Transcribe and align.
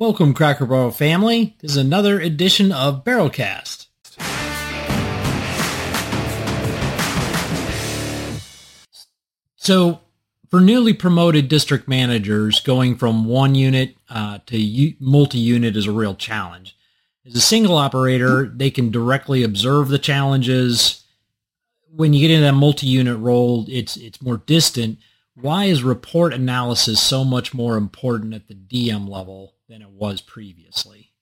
Welcome, 0.00 0.32
Cracker 0.32 0.64
Barrel 0.64 0.92
family. 0.92 1.58
This 1.60 1.72
is 1.72 1.76
another 1.76 2.18
edition 2.20 2.72
of 2.72 3.04
Barrelcast. 3.04 3.88
So, 9.56 10.00
for 10.48 10.62
newly 10.62 10.94
promoted 10.94 11.48
district 11.48 11.86
managers, 11.86 12.60
going 12.60 12.96
from 12.96 13.26
one 13.26 13.54
unit 13.54 13.94
uh, 14.08 14.38
to 14.46 14.56
u- 14.56 14.94
multi-unit 15.00 15.76
is 15.76 15.86
a 15.86 15.92
real 15.92 16.14
challenge. 16.14 16.74
As 17.26 17.36
a 17.36 17.40
single 17.42 17.76
operator, 17.76 18.46
they 18.46 18.70
can 18.70 18.90
directly 18.90 19.42
observe 19.42 19.88
the 19.88 19.98
challenges. 19.98 21.04
When 21.94 22.14
you 22.14 22.26
get 22.26 22.34
into 22.34 22.46
that 22.46 22.54
multi-unit 22.54 23.18
role, 23.18 23.66
it's 23.68 23.98
it's 23.98 24.22
more 24.22 24.38
distant. 24.38 24.98
Why 25.34 25.66
is 25.66 25.82
report 25.82 26.32
analysis 26.32 27.02
so 27.02 27.22
much 27.22 27.52
more 27.52 27.76
important 27.76 28.32
at 28.32 28.48
the 28.48 28.54
DM 28.54 29.06
level 29.06 29.56
than 29.70 29.80
it 29.80 29.90
was 29.90 30.20
previously? 30.20 31.12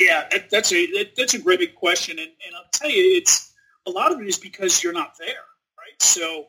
Yeah, 0.00 0.26
that, 0.32 0.50
that's 0.50 0.72
a 0.72 0.86
that, 0.92 1.14
that's 1.16 1.34
a 1.34 1.38
great 1.38 1.60
big 1.60 1.74
question, 1.74 2.18
and, 2.18 2.28
and 2.28 2.56
I'll 2.56 2.70
tell 2.72 2.90
you, 2.90 3.18
it's 3.18 3.52
a 3.86 3.90
lot 3.90 4.10
of 4.10 4.20
it 4.20 4.26
is 4.26 4.38
because 4.38 4.82
you're 4.82 4.94
not 4.94 5.12
there, 5.18 5.44
right? 5.78 6.02
So, 6.02 6.46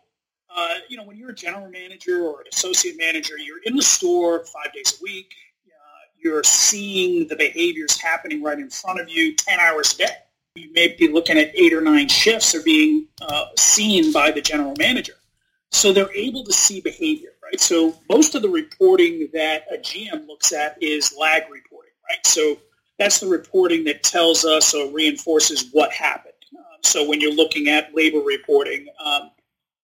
uh, 0.55 0.76
you 0.88 0.96
know, 0.96 1.04
when 1.04 1.18
you're 1.18 1.32
a 1.32 1.36
general 1.36 1.70
manager 1.70 2.23
or 2.23 2.41
an 2.41 2.48
associate 2.52 2.98
manager, 2.98 3.38
you're 3.38 3.62
in 3.66 3.76
the 3.76 3.82
store 3.84 4.46
five 4.46 4.73
days 4.73 4.98
a 4.99 5.04
week. 5.04 5.34
Uh, 5.68 5.72
you're 6.18 6.44
seeing 6.44 7.27
the 7.27 7.35
behaviors 7.35 7.99
happening 7.99 8.41
right 8.41 8.58
in 8.58 8.70
front 8.70 9.02
of 9.02 9.10
you, 9.10 9.35
ten 9.35 9.60
hours 9.60 9.94
a 9.96 9.98
day. 9.98 10.16
You 10.55 10.72
may 10.74 10.96
be 10.98 11.10
looking 11.10 11.38
at 11.38 11.52
eight 11.54 11.74
or 11.74 11.82
nine 11.82 12.08
shifts 12.08 12.55
are 12.55 12.63
being 12.63 13.08
uh, 13.22 13.46
seen 13.58 14.13
by 14.13 14.32
the 14.32 14.41
general 14.41 14.76
manager, 14.80 15.16
so 15.72 15.91
they're 15.91 16.13
able 16.16 16.46
to 16.46 16.54
see 16.54 16.80
behavior 16.80 17.32
right? 17.52 17.60
So 17.60 17.96
most 18.10 18.36
of 18.36 18.41
the 18.41 18.50
reporting 18.50 19.30
that 19.34 19.66
a 19.72 19.78
GM 19.78 20.28
looks 20.28 20.54
at 20.54 20.82
is 20.82 21.14
lag 21.20 21.44
reporting, 21.52 21.91
right? 22.10 22.26
So 22.26 22.58
that's 22.98 23.20
the 23.20 23.27
reporting 23.27 23.84
that 23.86 24.04
tells 24.04 24.46
us 24.46 24.74
or 24.74 24.91
reinforces 24.91 25.70
what 25.72 25.91
happened. 25.91 26.34
Um, 26.57 26.79
so 26.84 27.07
when 27.07 27.20
you're 27.20 27.34
looking 27.34 27.68
at 27.68 27.94
labor 27.94 28.20
reporting 28.20 28.88
um, 29.04 29.32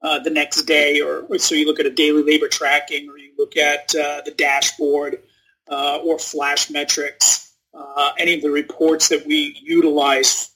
uh, 0.01 0.19
the 0.19 0.29
next 0.29 0.63
day, 0.63 1.01
or, 1.01 1.25
so 1.39 1.55
you 1.55 1.65
look 1.65 1.79
at 1.79 1.85
a 1.85 1.91
daily 1.91 2.23
labor 2.23 2.47
tracking, 2.47 3.09
or 3.09 3.17
you 3.17 3.31
look 3.37 3.57
at 3.57 3.93
uh, 3.95 4.21
the 4.23 4.33
dashboard 4.37 5.19
uh, 5.69 5.97
or 5.97 6.19
flash 6.19 6.69
metrics, 6.69 7.51
uh, 7.73 8.11
any 8.17 8.35
of 8.35 8.41
the 8.41 8.49
reports 8.49 9.09
that 9.09 9.25
we 9.25 9.57
utilize 9.61 10.51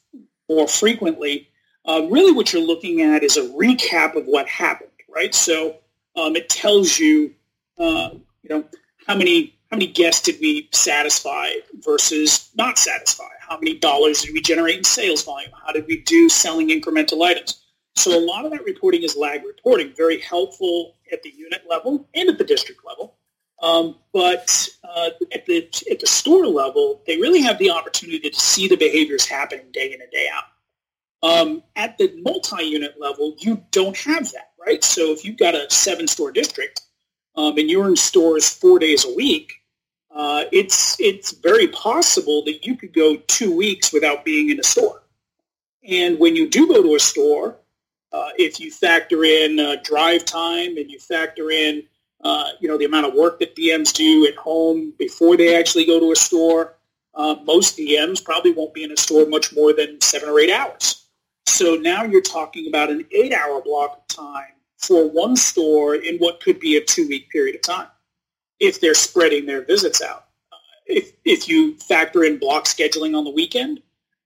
more 0.50 0.68
frequently, 0.68 1.50
uh, 1.86 2.08
really 2.10 2.32
what 2.32 2.54
you're 2.54 2.66
looking 2.66 3.02
at 3.02 3.24
is 3.24 3.38
a 3.38 3.50
recap 3.50 4.16
of 4.16 4.26
what 4.26 4.48
happened, 4.48 4.92
right? 5.14 5.34
So 5.34 5.81
um, 6.16 6.36
it 6.36 6.50
tells 6.50 6.98
you, 7.00 7.34
uh, 7.78 8.10
you 8.44 8.50
know, 8.50 8.66
how 9.08 9.16
many 9.16 9.58
how 9.70 9.78
many 9.78 9.88
guests 9.88 10.22
did 10.24 10.36
we 10.42 10.68
satisfy 10.74 11.50
versus 11.80 12.50
not 12.56 12.78
satisfy? 12.78 13.30
How 13.40 13.58
many 13.58 13.78
dollars 13.78 14.22
did 14.22 14.34
we 14.34 14.42
generate 14.42 14.78
in 14.78 14.84
sales 14.84 15.24
volume? 15.24 15.52
How 15.66 15.72
did 15.72 15.88
we 15.88 16.02
do 16.02 16.28
selling 16.28 16.70
incremental 16.70 17.26
items? 17.26 17.62
So 17.96 18.18
a 18.18 18.20
lot 18.20 18.46
of 18.46 18.52
that 18.52 18.64
reporting 18.66 19.04
is 19.04 19.16
lag 19.16 19.44
reporting, 19.46 19.94
very 19.96 20.20
helpful 20.20 20.96
at 21.12 21.24
the 21.24 21.30
unit 21.30 21.64
level 21.70 22.08
and 22.14 22.30
at 22.30 22.38
the 22.38 22.44
district 22.44 22.82
level. 22.86 23.16
Um, 23.62 23.96
but 24.12 24.68
uh, 24.84 25.12
at 25.32 25.46
the 25.46 25.68
at 25.90 26.00
the 26.00 26.08
store 26.08 26.48
level, 26.48 27.02
they 27.06 27.18
really 27.18 27.42
have 27.42 27.60
the 27.60 27.70
opportunity 27.70 28.30
to 28.30 28.40
see 28.40 28.68
the 28.68 28.76
behaviors 28.76 29.26
happening 29.26 29.68
day 29.72 29.94
in 29.94 30.02
and 30.02 30.12
day 30.12 30.28
out. 30.34 30.46
Um, 31.24 31.64
at 31.76 31.98
the 31.98 32.14
multi-unit 32.24 33.00
level, 33.00 33.36
you 33.40 33.64
don't 33.72 33.96
have 33.98 34.32
that 34.32 34.52
right? 34.66 34.84
So 34.84 35.12
if 35.12 35.26
you've 35.26 35.38
got 35.38 35.56
a 35.56 35.70
seven 35.70 36.08
store 36.08 36.32
district 36.32 36.82
um, 37.36 37.58
and 37.58 37.70
you're 37.70 37.88
in 37.88 37.96
stores 37.96 38.50
four 38.50 38.80
days 38.80 39.06
a 39.06 39.14
week, 39.14 39.54
uh, 40.14 40.44
it's 40.52 41.00
it's 41.00 41.32
very 41.32 41.68
possible 41.68 42.44
that 42.46 42.66
you 42.66 42.76
could 42.76 42.94
go 42.94 43.16
two 43.28 43.56
weeks 43.56 43.94
without 43.94 44.26
being 44.26 44.50
in 44.50 44.60
a 44.60 44.64
store. 44.64 45.02
And 45.88 46.20
when 46.20 46.36
you 46.36 46.50
do 46.50 46.68
go 46.68 46.84
to 46.84 46.96
a 46.96 47.00
store, 47.00 47.58
uh, 48.12 48.30
if 48.38 48.60
you 48.60 48.72
factor 48.72 49.24
in 49.24 49.60
uh, 49.60 49.78
drive 49.84 50.26
time 50.26 50.78
and 50.78 50.92
you 50.92 51.00
factor 51.00 51.50
in 51.50 51.84
uh, 52.24 52.50
you 52.60 52.68
know 52.68 52.78
the 52.78 52.86
amount 52.86 53.08
of 53.08 53.14
work 53.14 53.40
that 53.40 53.56
DMs 53.56 53.94
do 53.94 54.28
at 54.28 54.36
home 54.36 54.94
before 55.00 55.38
they 55.38 55.58
actually 55.58 55.86
go 55.86 56.00
to 56.00 56.12
a 56.12 56.16
store, 56.16 56.76
uh, 57.16 57.36
most 57.46 57.78
DMs 57.78 58.24
probably 58.24 58.52
won't 58.52 58.74
be 58.74 58.84
in 58.84 58.92
a 58.92 58.98
store 58.98 59.26
much 59.26 59.54
more 59.54 59.74
than 59.74 60.00
seven 60.02 60.28
or 60.28 60.40
eight 60.42 60.52
hours. 60.52 61.01
So 61.52 61.76
now 61.76 62.06
you're 62.06 62.22
talking 62.22 62.68
about 62.68 62.90
an 62.90 63.06
eight-hour 63.12 63.62
block 63.62 63.98
of 63.98 64.08
time 64.08 64.54
for 64.78 65.10
one 65.10 65.36
store 65.36 65.96
in 65.96 66.18
what 66.18 66.40
could 66.40 66.62
be 66.62 66.78
a 66.78 66.82
two-week 66.84 67.30
period 67.30 67.56
of 67.56 67.62
time 67.62 67.88
if 68.60 68.80
they're 68.80 68.94
spreading 68.94 69.46
their 69.46 69.62
visits 69.64 70.02
out. 70.02 70.28
Uh, 70.52 70.56
if, 70.88 71.12
if 71.26 71.50
you 71.50 71.78
factor 71.78 72.24
in 72.24 72.40
block 72.40 72.64
scheduling 72.66 73.18
on 73.18 73.26
the 73.26 73.32
weekend, 73.32 73.82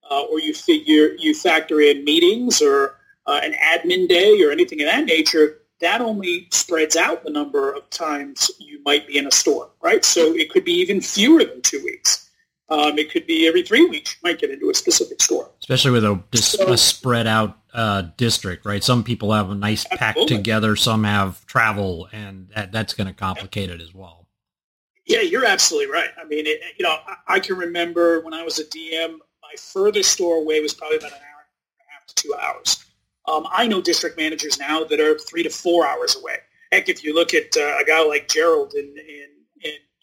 uh, 0.09 0.21
or 0.25 0.39
you 0.39 0.53
figure 0.53 1.15
you 1.17 1.33
factor 1.33 1.81
in 1.81 2.03
meetings 2.03 2.61
or 2.61 2.99
uh, 3.25 3.41
an 3.43 3.53
admin 3.53 4.07
day 4.07 4.43
or 4.43 4.51
anything 4.51 4.79
of 4.81 4.85
that 4.85 5.05
nature, 5.05 5.61
that 5.81 6.01
only 6.01 6.47
spreads 6.51 6.95
out 6.95 7.23
the 7.23 7.31
number 7.31 7.73
of 7.73 7.89
times 7.89 8.51
you 8.59 8.79
might 8.85 9.07
be 9.07 9.17
in 9.17 9.25
a 9.25 9.31
store, 9.31 9.71
right? 9.81 10.05
So 10.05 10.35
it 10.35 10.51
could 10.51 10.63
be 10.63 10.73
even 10.73 11.01
fewer 11.01 11.43
than 11.43 11.63
two 11.63 11.83
weeks. 11.83 12.24
Um, 12.67 12.97
it 12.97 13.11
could 13.11 13.27
be 13.27 13.47
every 13.47 13.61
three 13.61 13.85
weeks 13.85 14.15
you 14.15 14.29
might 14.29 14.39
get 14.39 14.49
into 14.49 14.69
a 14.69 14.73
specific 14.73 15.21
store. 15.21 15.51
Especially 15.59 15.91
with 15.91 16.03
a, 16.03 16.23
so, 16.33 16.73
a 16.73 16.77
spread 16.77 17.27
out 17.27 17.59
uh, 17.73 18.03
district, 18.17 18.65
right? 18.65 18.83
Some 18.83 19.03
people 19.03 19.33
have 19.33 19.51
a 19.51 19.55
nice 19.55 19.85
pack 19.85 20.15
together, 20.27 20.75
some 20.75 21.03
have 21.03 21.45
travel, 21.45 22.07
and 22.11 22.49
that, 22.55 22.71
that's 22.71 22.93
going 22.93 23.07
to 23.07 23.13
complicate 23.13 23.69
it 23.69 23.81
as 23.81 23.93
well. 23.93 24.25
Yeah, 25.05 25.21
you're 25.21 25.45
absolutely 25.45 25.93
right. 25.93 26.09
I 26.19 26.25
mean, 26.25 26.47
it, 26.47 26.59
you 26.79 26.83
know, 26.83 26.89
I, 26.89 27.35
I, 27.35 27.39
can 27.39 27.57
remember 27.57 28.21
when 28.21 28.33
I 28.33 28.43
was 28.43 28.57
a 28.57 28.63
DM, 28.63 29.19
my 29.43 29.53
furthest 29.59 30.11
store 30.11 30.37
away 30.37 30.61
was 30.61 30.73
probably 30.73 30.97
about 30.97 31.11
an 31.11 31.17
hour 31.17 31.45
and 31.45 31.87
a 31.87 31.93
half 31.93 32.07
to 32.07 32.15
two 32.15 32.33
hours. 32.33 32.83
Um, 33.27 33.47
I 33.51 33.67
know 33.67 33.81
district 33.81 34.17
managers 34.17 34.57
now 34.57 34.83
that 34.83 34.99
are 34.99 35.17
three 35.19 35.43
to 35.43 35.49
four 35.49 35.85
hours 35.85 36.15
away. 36.15 36.37
Heck, 36.71 36.89
if 36.89 37.03
you 37.03 37.13
look 37.13 37.35
at 37.35 37.55
uh, 37.55 37.77
a 37.79 37.85
guy 37.85 38.03
like 38.03 38.27
Gerald 38.27 38.73
in, 38.73 38.95
in 38.97 39.27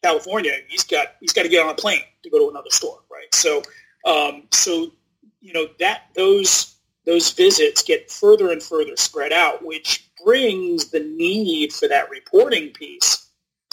California, 0.03 0.53
he's 0.69 0.85
got 0.85 1.09
he's 1.21 1.33
got 1.33 1.43
to 1.43 1.49
get 1.49 1.65
on 1.65 1.71
a 1.71 1.75
plane 1.75 2.03
to 2.23 2.31
go 2.31 2.39
to 2.39 2.51
another 2.51 2.71
store, 2.71 3.01
right? 3.11 3.33
So, 3.35 3.63
um, 4.05 4.45
so 4.51 4.93
you 5.41 5.53
know 5.53 5.67
that 5.79 6.09
those 6.15 6.77
those 7.05 7.33
visits 7.33 7.83
get 7.83 8.11
further 8.11 8.51
and 8.51 8.63
further 8.63 8.97
spread 8.97 9.33
out, 9.33 9.65
which 9.65 10.09
brings 10.25 10.91
the 10.91 11.01
need 11.01 11.73
for 11.73 11.89
that 11.89 12.11
reporting 12.11 12.71
piece 12.71 13.29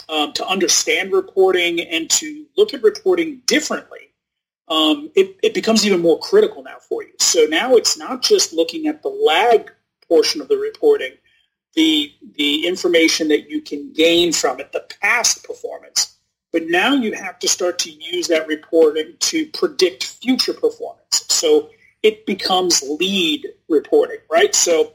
um, 0.08 0.32
to 0.32 0.46
understand 0.46 1.12
reporting 1.12 1.80
and 1.80 2.10
to 2.10 2.46
look 2.56 2.74
at 2.74 2.82
reporting 2.82 3.42
differently. 3.46 3.98
Um, 4.68 5.10
it, 5.16 5.36
it 5.42 5.54
becomes 5.54 5.84
even 5.84 6.00
more 6.00 6.18
critical 6.20 6.62
now 6.62 6.78
for 6.88 7.02
you. 7.02 7.12
So 7.18 7.44
now 7.44 7.74
it's 7.74 7.96
not 7.96 8.22
just 8.22 8.52
looking 8.52 8.86
at 8.86 9.02
the 9.02 9.08
lag 9.08 9.70
portion 10.08 10.40
of 10.40 10.48
the 10.48 10.56
reporting, 10.56 11.12
the 11.74 12.12
the 12.36 12.66
information 12.66 13.28
that 13.28 13.48
you 13.48 13.60
can 13.62 13.92
gain 13.92 14.32
from 14.32 14.60
it, 14.60 14.72
the 14.72 14.86
past 15.00 15.44
performance, 15.44 16.16
but 16.52 16.62
now 16.66 16.94
you 16.94 17.12
have 17.12 17.38
to 17.40 17.48
start 17.48 17.78
to 17.80 17.90
use 17.90 18.28
that 18.28 18.46
reporting 18.46 19.14
to 19.20 19.46
predict 19.46 20.04
future 20.04 20.52
performance. 20.52 21.24
So 21.28 21.70
it 22.02 22.26
becomes 22.26 22.82
lead 22.82 23.46
reporting, 23.68 24.18
right? 24.30 24.54
So 24.54 24.94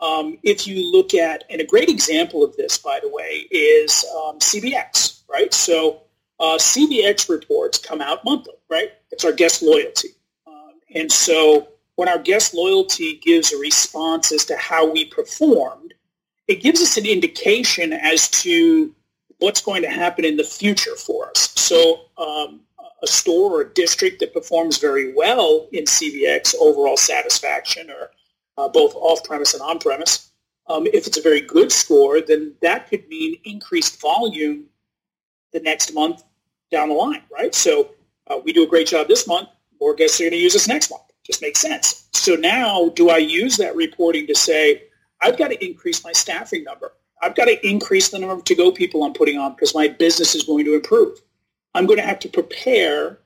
um, 0.00 0.38
if 0.42 0.66
you 0.66 0.90
look 0.92 1.14
at, 1.14 1.44
and 1.50 1.60
a 1.60 1.66
great 1.66 1.88
example 1.88 2.42
of 2.44 2.56
this, 2.56 2.78
by 2.78 3.00
the 3.02 3.08
way, 3.08 3.46
is 3.50 4.04
um, 4.16 4.38
CBX, 4.38 5.22
right? 5.28 5.52
So 5.52 6.02
uh, 6.40 6.58
CBX 6.58 7.28
reports 7.28 7.78
come 7.78 8.00
out 8.00 8.24
monthly, 8.24 8.54
right? 8.68 8.90
It's 9.10 9.24
our 9.24 9.32
guest 9.32 9.62
loyalty. 9.62 10.08
Um, 10.46 10.72
and 10.94 11.10
so 11.10 11.68
when 11.96 12.08
our 12.08 12.18
guest 12.18 12.54
loyalty 12.54 13.16
gives 13.16 13.52
a 13.52 13.58
response 13.58 14.32
as 14.32 14.44
to 14.46 14.56
how 14.56 14.90
we 14.90 15.04
performed, 15.04 15.94
it 16.48 16.62
gives 16.62 16.80
us 16.82 16.96
an 16.96 17.06
indication 17.06 17.92
as 17.92 18.28
to 18.28 18.94
what's 19.38 19.60
going 19.60 19.82
to 19.82 19.90
happen 19.90 20.24
in 20.24 20.36
the 20.36 20.44
future 20.44 20.96
for 20.96 21.28
us. 21.30 21.52
So 21.56 22.06
um, 22.18 22.60
a 23.02 23.06
store 23.06 23.58
or 23.58 23.60
a 23.62 23.74
district 23.74 24.20
that 24.20 24.32
performs 24.32 24.78
very 24.78 25.12
well 25.14 25.68
in 25.72 25.84
CBX 25.84 26.54
overall 26.60 26.96
satisfaction 26.96 27.90
or 27.90 28.10
uh, 28.56 28.68
both 28.68 28.94
off-premise 28.94 29.54
and 29.54 29.62
on-premise, 29.62 30.30
um, 30.68 30.86
if 30.86 31.06
it's 31.06 31.18
a 31.18 31.22
very 31.22 31.40
good 31.40 31.70
score, 31.70 32.20
then 32.20 32.54
that 32.62 32.88
could 32.88 33.06
mean 33.08 33.36
increased 33.44 34.00
volume 34.00 34.64
the 35.52 35.60
next 35.60 35.92
month 35.92 36.22
down 36.70 36.88
the 36.88 36.94
line, 36.94 37.22
right? 37.32 37.54
So 37.54 37.90
uh, 38.26 38.38
we 38.42 38.52
do 38.52 38.64
a 38.64 38.66
great 38.66 38.86
job 38.86 39.08
this 39.08 39.26
month, 39.26 39.48
more 39.80 39.94
guests 39.94 40.20
are 40.20 40.24
going 40.24 40.32
to 40.32 40.38
use 40.38 40.56
us 40.56 40.66
next 40.66 40.90
month. 40.90 41.02
Just 41.24 41.42
makes 41.42 41.60
sense. 41.60 42.08
So 42.12 42.34
now 42.34 42.90
do 42.90 43.10
I 43.10 43.18
use 43.18 43.56
that 43.58 43.76
reporting 43.76 44.26
to 44.28 44.34
say, 44.34 44.84
I've 45.20 45.36
got 45.36 45.48
to 45.48 45.64
increase 45.64 46.04
my 46.04 46.12
staffing 46.12 46.64
number. 46.64 46.92
I've 47.24 47.34
got 47.34 47.46
to 47.46 47.66
increase 47.66 48.10
the 48.10 48.18
number 48.18 48.34
of 48.34 48.44
to-go 48.44 48.72
people 48.72 49.02
I'm 49.02 49.14
putting 49.14 49.38
on 49.38 49.52
because 49.52 49.74
my 49.74 49.88
business 49.88 50.34
is 50.34 50.44
going 50.44 50.64
to 50.66 50.74
improve. 50.74 51.20
I'm 51.74 51.86
going 51.86 51.98
to 51.98 52.06
have 52.06 52.18
to 52.20 52.28
prepare 52.28 53.18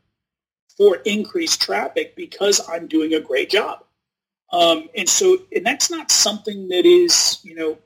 for 0.77 0.97
increased 1.05 1.61
traffic 1.61 2.15
because 2.15 2.61
I'm 2.69 2.87
doing 2.87 3.13
a 3.13 3.21
great 3.21 3.51
job. 3.51 3.85
Um, 4.53 4.89
and 4.97 5.09
so, 5.09 5.39
and 5.55 5.67
that's 5.67 5.91
not 5.91 6.11
something 6.11 6.69
that 6.69 6.87
is, 6.87 7.41
you 7.43 7.55
know, 7.55 7.79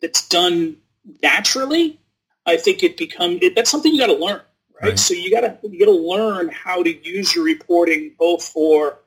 that's 0.00 0.28
done 0.28 0.76
naturally. 1.22 1.98
I 2.46 2.56
think 2.56 2.82
it 2.82 2.96
become 2.96 3.38
it, 3.42 3.54
that's 3.54 3.70
something 3.70 3.92
you 3.92 3.98
got 3.98 4.06
to 4.06 4.14
learn, 4.14 4.40
right? 4.80 4.90
right. 4.90 4.98
So 4.98 5.14
you 5.14 5.30
gotta 5.30 5.58
you 5.62 5.78
gotta 5.78 5.96
learn 5.96 6.48
how 6.48 6.82
to 6.82 7.06
use 7.06 7.34
your 7.34 7.44
reporting 7.44 8.14
both 8.18 8.42
for 8.44 8.98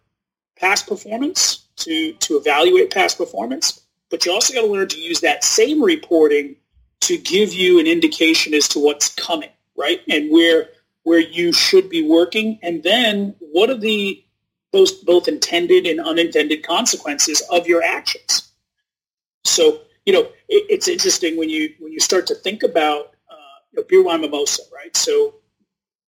past 0.56 0.88
performance 0.88 1.66
to 1.78 2.14
to 2.14 2.38
evaluate 2.38 2.92
past 2.92 3.18
performance, 3.18 3.82
but 4.14 4.28
you 4.28 4.32
also 4.32 4.54
got 4.54 4.62
to 4.62 4.68
learn 4.68 4.88
to 4.88 5.00
use 5.00 5.22
that 5.22 5.44
same 5.44 5.82
reporting 5.82 6.56
to 7.02 7.18
give 7.18 7.52
you 7.52 7.80
an 7.80 7.88
indication 7.88 8.54
as 8.54 8.68
to 8.68 8.78
what's 8.78 9.12
coming, 9.16 9.50
right? 9.76 10.02
And 10.08 10.30
where 10.32 10.70
where 11.02 11.20
you 11.20 11.52
should 11.52 11.90
be 11.90 12.08
working, 12.08 12.60
and 12.62 12.84
then 12.84 13.34
what 13.40 13.72
are 13.72 13.78
the 13.78 14.24
both 14.72 15.04
both 15.04 15.28
intended 15.28 15.88
and 15.88 16.00
unintended 16.00 16.62
consequences 16.62 17.42
of 17.50 17.66
your 17.66 17.82
actions. 17.82 18.52
So 19.46 19.82
you 20.06 20.14
know 20.14 20.30
it, 20.48 20.68
it's 20.70 20.88
interesting 20.88 21.36
when 21.36 21.50
you 21.50 21.74
when 21.80 21.92
you 21.92 22.00
start 22.00 22.28
to 22.28 22.36
think 22.36 22.62
about 22.62 23.16
uh, 23.32 23.56
you 23.72 23.80
know, 23.80 23.86
beer 23.90 24.04
wine 24.04 24.22
mimosa, 24.22 24.62
right? 24.72 24.96
So 24.96 25.38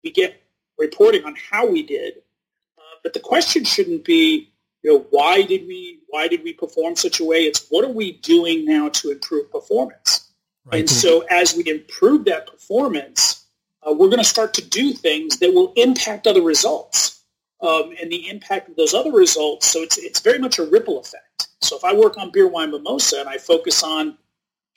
we 0.02 0.10
get 0.10 0.42
reporting 0.78 1.24
on 1.24 1.36
how 1.50 1.66
we 1.66 1.82
did, 1.82 2.18
uh, 2.76 2.96
but 3.02 3.14
the 3.14 3.20
question 3.20 3.64
shouldn't 3.64 4.04
be 4.04 4.52
you 4.84 4.92
know 4.92 5.06
why 5.10 5.42
did 5.42 5.66
we 5.66 6.00
why 6.08 6.28
did 6.28 6.44
we 6.44 6.52
perform 6.52 6.94
such 6.94 7.18
a 7.18 7.24
way? 7.24 7.44
It's 7.44 7.66
what 7.70 7.84
are 7.84 7.92
we 7.92 8.12
doing 8.12 8.64
now 8.64 8.90
to 8.90 9.10
improve 9.10 9.50
performance? 9.50 10.28
Right. 10.66 10.80
And 10.80 10.90
so 10.90 11.22
as 11.30 11.56
we 11.56 11.68
improve 11.68 12.26
that 12.26 12.46
performance, 12.46 13.46
uh, 13.82 13.92
we're 13.92 14.08
going 14.08 14.18
to 14.18 14.24
start 14.24 14.54
to 14.54 14.64
do 14.64 14.92
things 14.92 15.38
that 15.38 15.52
will 15.52 15.72
impact 15.76 16.26
other 16.26 16.42
results 16.42 17.24
um, 17.60 17.94
and 18.00 18.12
the 18.12 18.28
impact 18.28 18.68
of 18.68 18.76
those 18.76 18.94
other 18.94 19.10
results. 19.10 19.66
So 19.68 19.80
it's, 19.80 19.98
it's 19.98 20.20
very 20.20 20.38
much 20.38 20.58
a 20.58 20.64
ripple 20.64 21.00
effect. 21.00 21.48
So 21.62 21.76
if 21.76 21.84
I 21.84 21.94
work 21.94 22.18
on 22.18 22.30
beer, 22.30 22.46
wine, 22.46 22.70
mimosa, 22.70 23.20
and 23.20 23.28
I 23.28 23.38
focus 23.38 23.82
on 23.82 24.16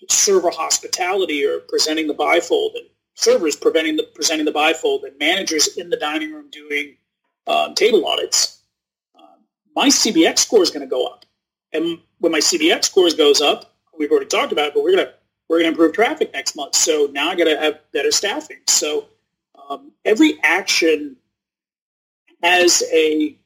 server 0.09 0.51
hospitality 0.51 1.45
or 1.45 1.59
presenting 1.59 2.07
the 2.07 2.13
bifold, 2.13 2.75
and 2.75 2.86
servers 3.15 3.56
preventing 3.56 3.98
the, 3.98 4.04
presenting 4.15 4.45
the 4.45 4.54
bifold, 4.54 5.04
and 5.06 5.18
managers 5.19 5.75
in 5.75 5.89
the 5.89 5.98
dining 5.98 6.33
room 6.33 6.50
doing 6.50 6.95
um, 7.45 7.75
table 7.75 8.06
audits, 8.06 8.56
my 9.77 9.89
CBX 9.89 10.39
score 10.39 10.63
is 10.63 10.71
going 10.71 10.81
to 10.81 10.89
go 10.89 11.06
up. 11.06 11.24
And 11.71 12.00
when 12.18 12.31
my 12.31 12.39
CBX 12.39 12.85
scores 12.85 13.13
goes 13.13 13.41
up, 13.41 13.75
we've 13.95 14.09
already 14.09 14.25
talked 14.25 14.51
about 14.51 14.69
it, 14.69 14.74
but 14.74 14.83
we're 14.83 14.95
going 14.95 15.06
to 15.06 15.13
we're 15.47 15.57
going 15.57 15.65
to 15.65 15.69
improve 15.69 15.94
traffic 15.94 16.33
next 16.33 16.56
month. 16.56 16.75
So 16.75 17.07
now 17.12 17.29
I 17.29 17.35
got 17.35 17.44
to 17.44 17.57
have 17.57 17.79
better 17.94 18.12
staffing. 18.12 18.57
So 18.68 19.06
um, 19.69 19.91
every 20.03 20.39
action 20.44 21.15
has 22.41 22.83
a 22.91 23.38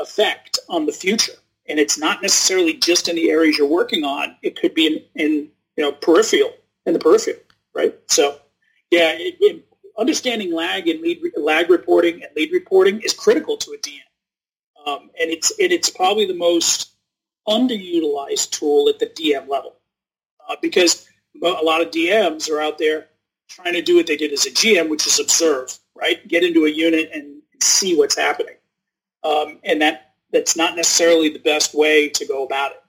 effect 0.00 0.58
on 0.68 0.84
the 0.84 0.92
future, 0.92 1.32
and 1.68 1.78
it's 1.78 1.96
not 1.96 2.22
necessarily 2.22 2.74
just 2.74 3.08
in 3.08 3.14
the 3.14 3.30
areas 3.30 3.56
you're 3.56 3.68
working 3.68 4.02
on. 4.02 4.36
It 4.42 4.60
could 4.60 4.74
be 4.74 4.86
in, 4.88 5.02
in 5.14 5.30
you 5.76 5.84
know 5.84 5.92
peripheral 5.92 6.54
in 6.86 6.92
the 6.92 6.98
peripheral, 6.98 7.38
right? 7.72 7.94
So 8.08 8.40
yeah, 8.90 9.12
it, 9.12 9.36
it, 9.38 9.64
understanding 9.96 10.52
lag 10.52 10.88
and 10.88 11.00
lead 11.00 11.22
lag 11.36 11.70
reporting 11.70 12.14
and 12.24 12.32
lead 12.34 12.50
reporting 12.52 13.00
is 13.02 13.14
critical 13.14 13.56
to 13.58 13.70
a 13.70 13.78
DM, 13.78 14.00
um, 14.86 15.10
and 15.20 15.30
it's 15.30 15.52
it's 15.58 15.90
probably 15.90 16.26
the 16.26 16.34
most 16.34 16.92
underutilized 17.48 18.50
tool 18.50 18.88
at 18.88 18.98
the 18.98 19.06
DM 19.06 19.48
level 19.48 19.76
uh, 20.48 20.56
because 20.62 21.08
a 21.42 21.62
lot 21.62 21.82
of 21.82 21.90
DMs 21.90 22.50
are 22.50 22.60
out 22.60 22.78
there 22.78 23.08
trying 23.48 23.74
to 23.74 23.82
do 23.82 23.96
what 23.96 24.06
they 24.06 24.16
did 24.16 24.32
as 24.32 24.46
a 24.46 24.50
GM, 24.50 24.88
which 24.88 25.06
is 25.06 25.20
observe, 25.20 25.78
right? 25.94 26.26
Get 26.26 26.44
into 26.44 26.64
a 26.64 26.70
unit 26.70 27.10
and 27.12 27.42
see 27.62 27.96
what's 27.96 28.16
happening. 28.16 28.56
Um, 29.22 29.58
and 29.64 29.82
that 29.82 30.14
that's 30.32 30.56
not 30.56 30.76
necessarily 30.76 31.28
the 31.28 31.38
best 31.38 31.74
way 31.74 32.08
to 32.10 32.26
go 32.26 32.44
about 32.44 32.72
it. 32.72 32.82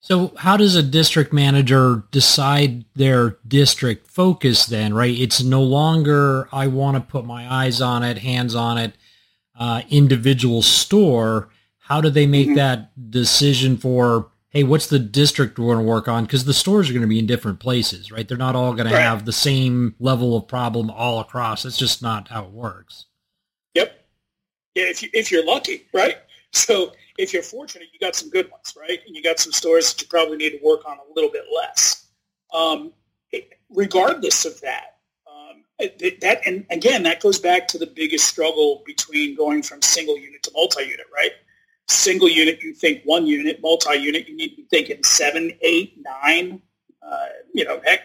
So 0.00 0.32
how 0.36 0.56
does 0.56 0.74
a 0.74 0.82
district 0.82 1.32
manager 1.32 2.02
decide 2.10 2.84
their 2.94 3.36
district 3.46 4.08
focus 4.08 4.66
then, 4.66 4.92
right? 4.92 5.16
It's 5.16 5.42
no 5.44 5.62
longer, 5.62 6.48
I 6.52 6.66
want 6.66 6.96
to 6.96 7.00
put 7.00 7.24
my 7.24 7.50
eyes 7.50 7.80
on 7.80 8.02
it, 8.02 8.18
hands 8.18 8.56
on 8.56 8.78
it, 8.78 8.94
uh, 9.58 9.82
individual 9.90 10.62
store. 10.62 11.48
How 11.78 12.00
do 12.00 12.10
they 12.10 12.26
make 12.26 12.48
mm-hmm. 12.48 12.56
that 12.56 13.10
decision 13.10 13.76
for 13.76 14.30
hey, 14.52 14.64
what's 14.64 14.88
the 14.88 14.98
district 14.98 15.58
we're 15.58 15.74
going 15.74 15.78
to 15.78 15.90
work 15.90 16.08
on? 16.08 16.24
Because 16.24 16.44
the 16.44 16.52
stores 16.52 16.90
are 16.90 16.92
going 16.92 17.00
to 17.00 17.08
be 17.08 17.18
in 17.18 17.26
different 17.26 17.58
places, 17.58 18.12
right? 18.12 18.28
They're 18.28 18.36
not 18.36 18.54
all 18.54 18.74
going 18.74 18.88
to 18.88 18.98
have 18.98 19.24
the 19.24 19.32
same 19.32 19.94
level 19.98 20.36
of 20.36 20.46
problem 20.46 20.90
all 20.90 21.20
across. 21.20 21.64
It's 21.64 21.78
just 21.78 22.02
not 22.02 22.28
how 22.28 22.44
it 22.44 22.50
works. 22.50 23.06
Yep. 23.74 23.98
Yeah, 24.74 24.84
if 24.84 25.02
you 25.02 25.08
if 25.12 25.32
you're 25.32 25.44
lucky, 25.44 25.86
right? 25.92 26.18
So 26.52 26.92
if 27.16 27.32
you're 27.32 27.42
fortunate, 27.42 27.88
you 27.94 27.98
got 27.98 28.14
some 28.14 28.28
good 28.28 28.50
ones, 28.50 28.74
right? 28.78 29.00
And 29.06 29.16
you 29.16 29.22
got 29.22 29.38
some 29.38 29.52
stores 29.52 29.92
that 29.92 30.02
you 30.02 30.08
probably 30.08 30.36
need 30.36 30.50
to 30.50 30.60
work 30.62 30.86
on 30.86 30.98
a 30.98 31.14
little 31.14 31.30
bit 31.30 31.44
less. 31.54 32.06
Um, 32.52 32.92
regardless 33.70 34.44
of 34.44 34.60
that, 34.60 34.91
that 36.20 36.40
and 36.46 36.64
again, 36.70 37.02
that 37.04 37.20
goes 37.20 37.38
back 37.38 37.68
to 37.68 37.78
the 37.78 37.86
biggest 37.86 38.26
struggle 38.26 38.82
between 38.86 39.36
going 39.36 39.62
from 39.62 39.82
single 39.82 40.18
unit 40.18 40.42
to 40.44 40.50
multi-unit, 40.54 41.06
right? 41.14 41.32
single 41.92 42.28
unit, 42.28 42.62
you 42.62 42.74
think 42.74 43.02
one 43.04 43.26
unit, 43.26 43.60
multi-unit, 43.62 44.28
you 44.28 44.36
need 44.36 44.56
to 44.70 44.98
seven, 45.04 45.52
eight, 45.60 45.96
nine, 46.22 46.60
uh, 47.02 47.26
you 47.52 47.64
know, 47.64 47.80
heck, 47.84 48.00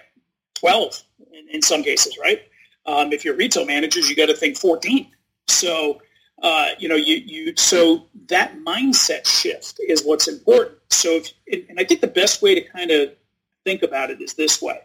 12 0.56 1.04
in, 1.34 1.50
in 1.50 1.62
some 1.62 1.84
cases, 1.84 2.18
right? 2.22 2.42
Um, 2.86 3.12
if 3.12 3.26
you're 3.26 3.36
retail 3.36 3.66
managers, 3.66 4.10
you 4.10 4.16
got 4.16 4.28
to 4.28 4.36
think 4.36 4.58
14. 4.58 5.08
So, 5.48 6.02
uh, 6.42 6.70
you 6.78 6.88
know, 6.88 6.96
you, 6.96 7.16
you, 7.16 7.56
so 7.56 8.08
that 8.28 8.58
mindset 8.60 9.26
shift 9.26 9.80
is 9.88 10.04
what's 10.04 10.28
important. 10.28 10.78
So, 10.90 11.22
if, 11.46 11.70
and 11.70 11.80
I 11.80 11.84
think 11.84 12.02
the 12.02 12.08
best 12.08 12.42
way 12.42 12.56
to 12.56 12.62
kind 12.62 12.92
of 12.92 13.14
think 13.64 13.84
about 13.84 14.10
it 14.10 14.22
is 14.22 14.34
this 14.34 14.62
way. 14.62 14.80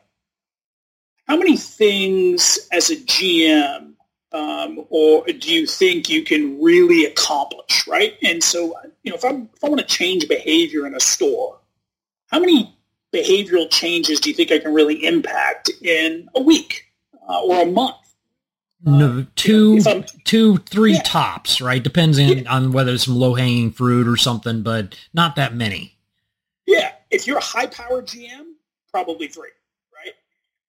How 1.33 1.39
many 1.39 1.57
things 1.57 2.59
as 2.73 2.91
a 2.91 2.97
GM 2.97 3.95
um, 4.33 4.85
or 4.91 5.25
do 5.25 5.51
you 5.51 5.67
think 5.67 6.11
you 6.11 6.25
can 6.25 6.63
really 6.63 7.07
accomplish, 7.07 7.89
right? 7.89 8.19
And 8.23 8.45
so, 8.45 8.75
you 9.03 9.11
know, 9.11 9.17
if, 9.17 9.25
I'm, 9.25 9.49
if 9.55 9.65
I 9.65 9.71
want 9.71 9.81
to 9.81 9.87
change 9.87 10.29
behavior 10.29 10.87
in 10.87 10.95
a 10.95 11.01
store, 11.01 11.59
how 12.31 12.39
many 12.39 12.77
behavioral 13.15 13.71
changes 13.71 14.21
do 14.21 14.29
you 14.29 14.37
think 14.37 14.53
I 14.53 14.59
can 14.59 14.75
really 14.75 15.07
impact 15.07 15.71
in 15.81 16.29
a 16.35 16.43
week 16.43 16.93
uh, 17.27 17.41
or 17.41 17.63
a 17.63 17.65
month? 17.65 17.97
No, 18.85 19.21
uh, 19.21 19.25
two, 19.35 19.77
you 19.77 19.85
know, 19.85 20.05
two, 20.25 20.59
three 20.59 20.97
yeah. 20.97 21.03
tops, 21.03 21.63
right? 21.63 21.83
Depends 21.83 22.19
on, 22.19 22.29
yeah. 22.29 22.55
on 22.55 22.73
whether 22.73 22.93
it's 22.93 23.07
some 23.07 23.17
low 23.17 23.33
hanging 23.33 23.73
fruit 23.73 24.07
or 24.07 24.19
something, 24.19 24.63
but 24.63 24.95
not 25.15 25.37
that 25.37 25.55
many. 25.55 25.97
Yeah, 26.67 26.93
if 27.11 27.27
you're 27.27 27.39
a 27.39 27.43
high 27.43 27.69
powered 27.69 28.07
GM, 28.07 28.49
probably 28.93 29.29
three? 29.29 29.49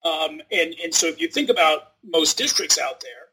Um, 0.04 0.42
and 0.52 0.76
and 0.84 0.94
so 0.94 1.08
if 1.08 1.20
you 1.20 1.28
think 1.28 1.50
about 1.50 1.94
most 2.04 2.38
districts 2.38 2.78
out 2.78 3.02
there, 3.02 3.24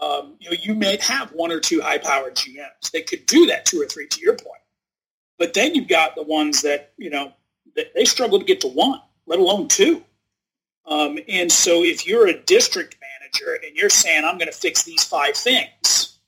um, 0.00 0.36
you 0.38 0.50
know, 0.50 0.56
you 0.60 0.74
may 0.74 0.96
have 1.00 1.30
one 1.32 1.50
or 1.50 1.60
two 1.60 1.80
high-powered 1.80 2.34
GMs 2.34 2.90
that 2.92 3.06
could 3.06 3.26
do 3.26 3.46
that 3.46 3.66
two 3.66 3.80
or 3.80 3.86
three, 3.86 4.06
to 4.08 4.20
your 4.20 4.34
point. 4.34 4.62
But 5.38 5.54
then 5.54 5.74
you've 5.74 5.88
got 5.88 6.14
the 6.14 6.22
ones 6.22 6.62
that 6.62 6.92
you 6.96 7.10
know 7.10 7.32
that 7.76 7.94
they 7.94 8.04
struggle 8.04 8.38
to 8.38 8.44
get 8.44 8.60
to 8.62 8.68
one, 8.68 9.00
let 9.26 9.38
alone 9.38 9.68
two. 9.68 10.02
Um, 10.86 11.18
and 11.28 11.50
so, 11.52 11.82
if 11.82 12.06
you're 12.06 12.26
a 12.26 12.38
district 12.42 12.96
manager 13.00 13.58
and 13.64 13.76
you're 13.76 13.90
saying, 13.90 14.24
"I'm 14.24 14.38
going 14.38 14.50
to 14.50 14.56
fix 14.56 14.82
these 14.82 15.04
five 15.04 15.36
things," 15.36 16.18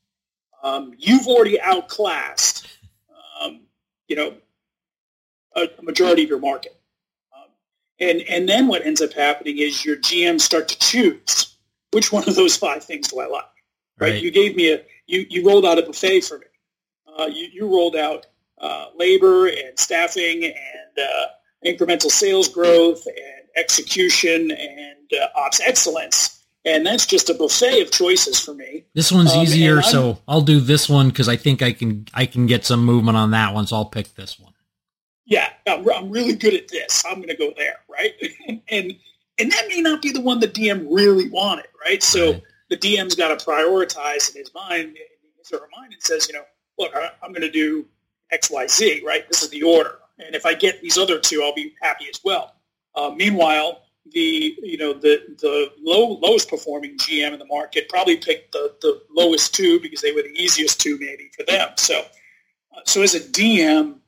um, 0.63 0.95
you've 0.99 1.27
already 1.27 1.61
outclassed, 1.61 2.69
um, 3.41 3.63
you 4.07 4.17
know, 4.17 4.35
a, 5.57 5.69
a, 5.79 5.83
majority 5.83 6.23
of 6.23 6.29
your 6.29 6.39
market. 6.39 6.80
And 8.01 8.23
and 8.23 8.49
then 8.49 8.67
what 8.67 8.87
ends 8.87 9.01
up 9.01 9.13
happening 9.13 9.59
is 9.59 9.85
your 9.85 9.97
GMs 9.97 10.41
start 10.41 10.69
to 10.69 10.79
choose 10.79 11.57
which 11.93 12.13
one 12.13 12.27
of 12.29 12.35
those 12.35 12.57
five 12.57 12.83
things 12.85 13.09
do 13.09 13.21
I 13.21 13.27
like 13.27 13.45
right? 14.01 14.13
right? 14.13 14.23
You 14.23 14.31
gave 14.31 14.57
me 14.57 14.73
a 14.73 14.83
you 15.07 15.27
you 15.29 15.47
rolled 15.47 15.65
out 15.65 15.79
a 15.79 15.83
buffet 15.83 16.23
for 16.23 16.39
me. 16.39 16.47
Uh, 17.07 17.27
you 17.27 17.49
you 17.53 17.67
rolled 17.67 17.97
out 17.97 18.27
uh, 18.59 18.87
labor 18.97 19.47
and 19.47 19.79
staffing 19.79 20.45
and 20.45 20.99
uh, 20.99 21.27
incremental 21.65 22.11
sales 22.11 22.49
growth 22.49 23.07
and 23.07 23.49
execution 23.57 24.51
and 24.51 25.13
uh, 25.21 25.27
ops 25.37 25.61
excellence. 25.61 26.37
And 26.67 26.85
that's 26.85 27.07
just 27.07 27.31
a 27.31 27.35
buffet 27.35 27.81
of 27.81 27.91
choices 27.91 28.39
for 28.39 28.53
me. 28.53 28.85
This 28.95 29.11
one's 29.11 29.33
um, 29.33 29.43
easier, 29.43 29.81
so 29.81 30.19
I'll 30.29 30.43
do 30.43 30.61
this 30.61 30.91
one 30.91 31.09
because 31.09 31.27
I 31.27 31.37
think 31.37 31.63
I 31.63 31.73
can 31.73 32.07
I 32.13 32.27
can 32.27 32.47
get 32.47 32.67
some 32.67 32.85
movement 32.85 33.17
on 33.17 33.31
that 33.31 33.55
one. 33.55 33.67
So 33.67 33.77
I'll 33.77 33.87
pick 33.87 34.15
this 34.15 34.39
one. 34.39 34.53
Yeah, 35.31 35.49
I'm, 35.67 35.89
I'm 35.89 36.11
really 36.11 36.35
good 36.35 36.53
at 36.53 36.69
this. 36.69 37.03
I'm 37.09 37.17
going 37.17 37.29
to 37.29 37.37
go 37.37 37.55
there, 37.57 37.77
right? 37.89 38.13
and 38.69 38.95
and 39.39 39.53
that 39.53 39.69
may 39.69 39.81
not 39.81 40.03
be 40.03 40.13
the 40.13 40.21
one 40.21 40.41
the 40.41 40.49
DM 40.49 40.87
really 40.91 41.31
wanted, 41.31 41.69
right? 41.83 42.03
So 42.03 42.33
right 42.33 42.43
the 42.71 42.77
DM's 42.77 43.15
got 43.15 43.37
to 43.39 43.45
prioritize 43.45 44.35
in 44.35 44.41
his 44.41 44.55
mind, 44.55 44.91
in 44.91 44.97
his 45.39 45.53
or 45.53 45.59
her 45.59 45.69
mind, 45.77 45.93
and 45.93 46.03
says, 46.03 46.29
you 46.29 46.35
know, 46.35 46.45
look, 46.79 46.95
I'm 47.23 47.33
going 47.33 47.43
to 47.43 47.51
do 47.51 47.85
X, 48.31 48.51
Y, 48.51 48.67
Z, 48.69 49.03
right? 49.05 49.29
This 49.29 49.43
is 49.43 49.51
the 49.51 49.63
order, 49.63 49.99
and 50.19 50.35
if 50.35 50.47
I 50.47 50.55
get 50.55 50.81
these 50.81 50.97
other 50.97 51.19
two, 51.19 51.43
I'll 51.43 51.55
be 51.55 51.75
happy 51.83 52.07
as 52.09 52.21
well. 52.25 52.55
Uh, 52.95 53.11
meanwhile, 53.15 53.83
the 54.13 54.57
you 54.63 54.79
know 54.79 54.93
the 54.93 55.23
the 55.41 55.73
low 55.83 56.19
lowest 56.23 56.49
performing 56.49 56.97
GM 56.97 57.33
in 57.33 57.39
the 57.39 57.47
market 57.47 57.89
probably 57.89 58.17
picked 58.17 58.53
the 58.53 58.75
the 58.81 59.03
lowest 59.15 59.55
two 59.55 59.79
because 59.81 60.01
they 60.01 60.13
were 60.13 60.23
the 60.23 60.35
easiest 60.35 60.81
two 60.81 60.97
maybe 60.99 61.31
for 61.37 61.45
them. 61.45 61.71
So, 61.77 62.01
uh, 62.01 62.81
so 62.87 63.03
as 63.03 63.15
a 63.15 63.21
DM, 63.21 64.00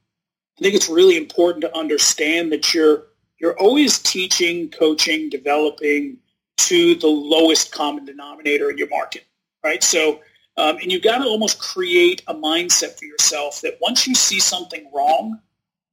I 0.63 0.65
think 0.65 0.77
it's 0.77 0.89
really 0.89 1.17
important 1.17 1.63
to 1.63 1.77
understand 1.77 2.53
that 2.53 2.73
you're 2.73 3.07
you're 3.41 3.59
always 3.59 3.99
teaching, 3.99 4.71
coaching, 4.71 5.29
developing 5.29 6.19
to 6.59 6.95
the 6.95 7.09
lowest 7.09 7.73
common 7.73 8.05
denominator 8.05 8.71
in 8.71 8.79
your 8.79 8.89
market, 8.89 9.25
right? 9.65 9.83
So, 9.83 10.21
um, 10.57 10.77
and 10.77 10.93
you've 10.93 11.03
got 11.03 11.19
to 11.19 11.25
almost 11.25 11.59
create 11.59 12.23
a 12.29 12.35
mindset 12.35 12.97
for 12.97 13.07
yourself 13.07 13.61
that 13.63 13.79
once 13.81 14.07
you 14.07 14.15
see 14.15 14.39
something 14.39 14.89
wrong 14.95 15.41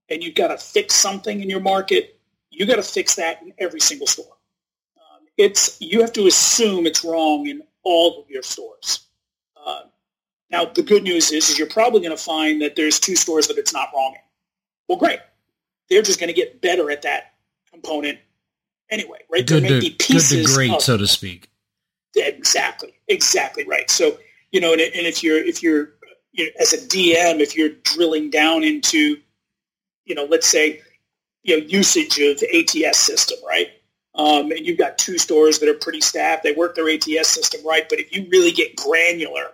and 0.07 0.23
you've 0.23 0.35
got 0.35 0.49
to 0.49 0.57
fix 0.59 0.93
something 0.93 1.41
in 1.41 1.49
your 1.49 1.61
market, 1.61 2.19
you 2.51 2.67
got 2.67 2.75
to 2.75 2.83
fix 2.83 3.15
that 3.15 3.41
in 3.41 3.51
every 3.57 3.79
single 3.79 4.05
store. 4.05 4.37
Um, 4.97 5.25
it's 5.35 5.81
you 5.81 6.01
have 6.01 6.13
to 6.13 6.27
assume 6.27 6.85
it's 6.85 7.03
wrong 7.03 7.47
in 7.47 7.63
all 7.81 8.21
of 8.21 8.29
your 8.29 8.43
stores. 8.43 9.07
Uh, 9.57 9.85
now, 10.51 10.65
the 10.65 10.83
good 10.83 11.01
news 11.01 11.31
is, 11.31 11.49
is 11.49 11.57
you're 11.57 11.67
probably 11.67 12.01
going 12.01 12.15
to 12.15 12.23
find 12.23 12.61
that 12.61 12.75
there's 12.75 12.99
two 12.99 13.15
stores 13.15 13.47
that 13.47 13.57
it's 13.57 13.73
not 13.73 13.89
wrong 13.95 14.13
in. 14.13 14.21
Well, 14.89 14.97
great. 14.97 15.19
They're 15.89 16.01
just 16.01 16.19
going 16.19 16.27
to 16.27 16.33
get 16.33 16.61
better 16.61 16.91
at 16.91 17.03
that 17.03 17.35
component 17.71 18.19
anyway, 18.89 19.19
right? 19.31 19.47
Good 19.47 19.63
to, 19.63 19.79
good 19.79 19.99
to 19.99 20.43
great, 20.43 20.71
of, 20.71 20.81
so 20.81 20.97
to 20.97 21.07
speak. 21.07 21.49
Exactly, 22.15 22.93
exactly 23.07 23.63
right. 23.65 23.89
So 23.89 24.17
you 24.51 24.59
know, 24.59 24.73
and, 24.73 24.81
and 24.81 25.07
if 25.07 25.23
you're 25.23 25.37
if 25.37 25.63
you're 25.63 25.91
you 26.31 26.45
know, 26.45 26.51
as 26.59 26.73
a 26.73 26.77
DM, 26.77 27.39
if 27.39 27.55
you're 27.55 27.69
drilling 27.83 28.29
down 28.29 28.63
into, 28.63 29.17
you 30.05 30.15
know, 30.15 30.25
let's 30.25 30.47
say, 30.47 30.81
you 31.43 31.59
know, 31.59 31.65
usage 31.65 32.19
of 32.19 32.43
ATS 32.53 32.97
system, 32.97 33.37
right? 33.47 33.69
Um, 34.15 34.51
and 34.51 34.65
you've 34.65 34.77
got 34.77 34.97
two 34.97 35.17
stores 35.17 35.59
that 35.59 35.69
are 35.69 35.75
pretty 35.75 36.01
staffed, 36.01 36.43
they 36.43 36.51
work 36.51 36.75
their 36.75 36.89
ATS 36.89 37.29
system 37.29 37.65
right. 37.65 37.87
But 37.87 37.99
if 37.99 38.13
you 38.13 38.27
really 38.29 38.51
get 38.51 38.75
granular 38.75 39.51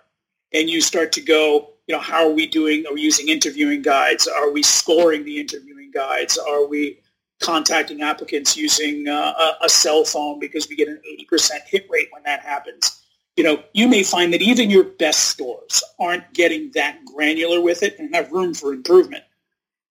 and 0.53 0.69
you 0.69 0.81
start 0.81 1.11
to 1.13 1.21
go, 1.21 1.71
you 1.87 1.95
know, 1.95 2.01
how 2.01 2.27
are 2.27 2.33
we 2.33 2.47
doing? 2.47 2.85
Are 2.87 2.93
we 2.93 3.01
using 3.01 3.29
interviewing 3.29 3.81
guides? 3.81 4.27
Are 4.27 4.51
we 4.51 4.63
scoring 4.63 5.23
the 5.23 5.39
interviewing 5.39 5.91
guides? 5.91 6.37
Are 6.37 6.65
we 6.67 6.99
contacting 7.41 8.01
applicants 8.01 8.55
using 8.55 9.07
uh, 9.07 9.33
a, 9.61 9.65
a, 9.65 9.69
cell 9.69 10.05
phone 10.05 10.39
because 10.39 10.69
we 10.69 10.75
get 10.75 10.87
an 10.87 11.01
80% 11.31 11.49
hit 11.67 11.87
rate 11.89 12.07
when 12.11 12.23
that 12.23 12.41
happens. 12.41 13.01
You 13.35 13.43
know, 13.43 13.63
you 13.73 13.87
may 13.87 14.03
find 14.03 14.33
that 14.33 14.41
even 14.41 14.69
your 14.69 14.85
best 14.85 15.25
stores 15.25 15.83
aren't 15.99 16.33
getting 16.33 16.71
that 16.73 17.03
granular 17.05 17.59
with 17.59 17.83
it 17.83 17.99
and 17.99 18.15
have 18.15 18.31
room 18.31 18.53
for 18.53 18.73
improvement. 18.73 19.23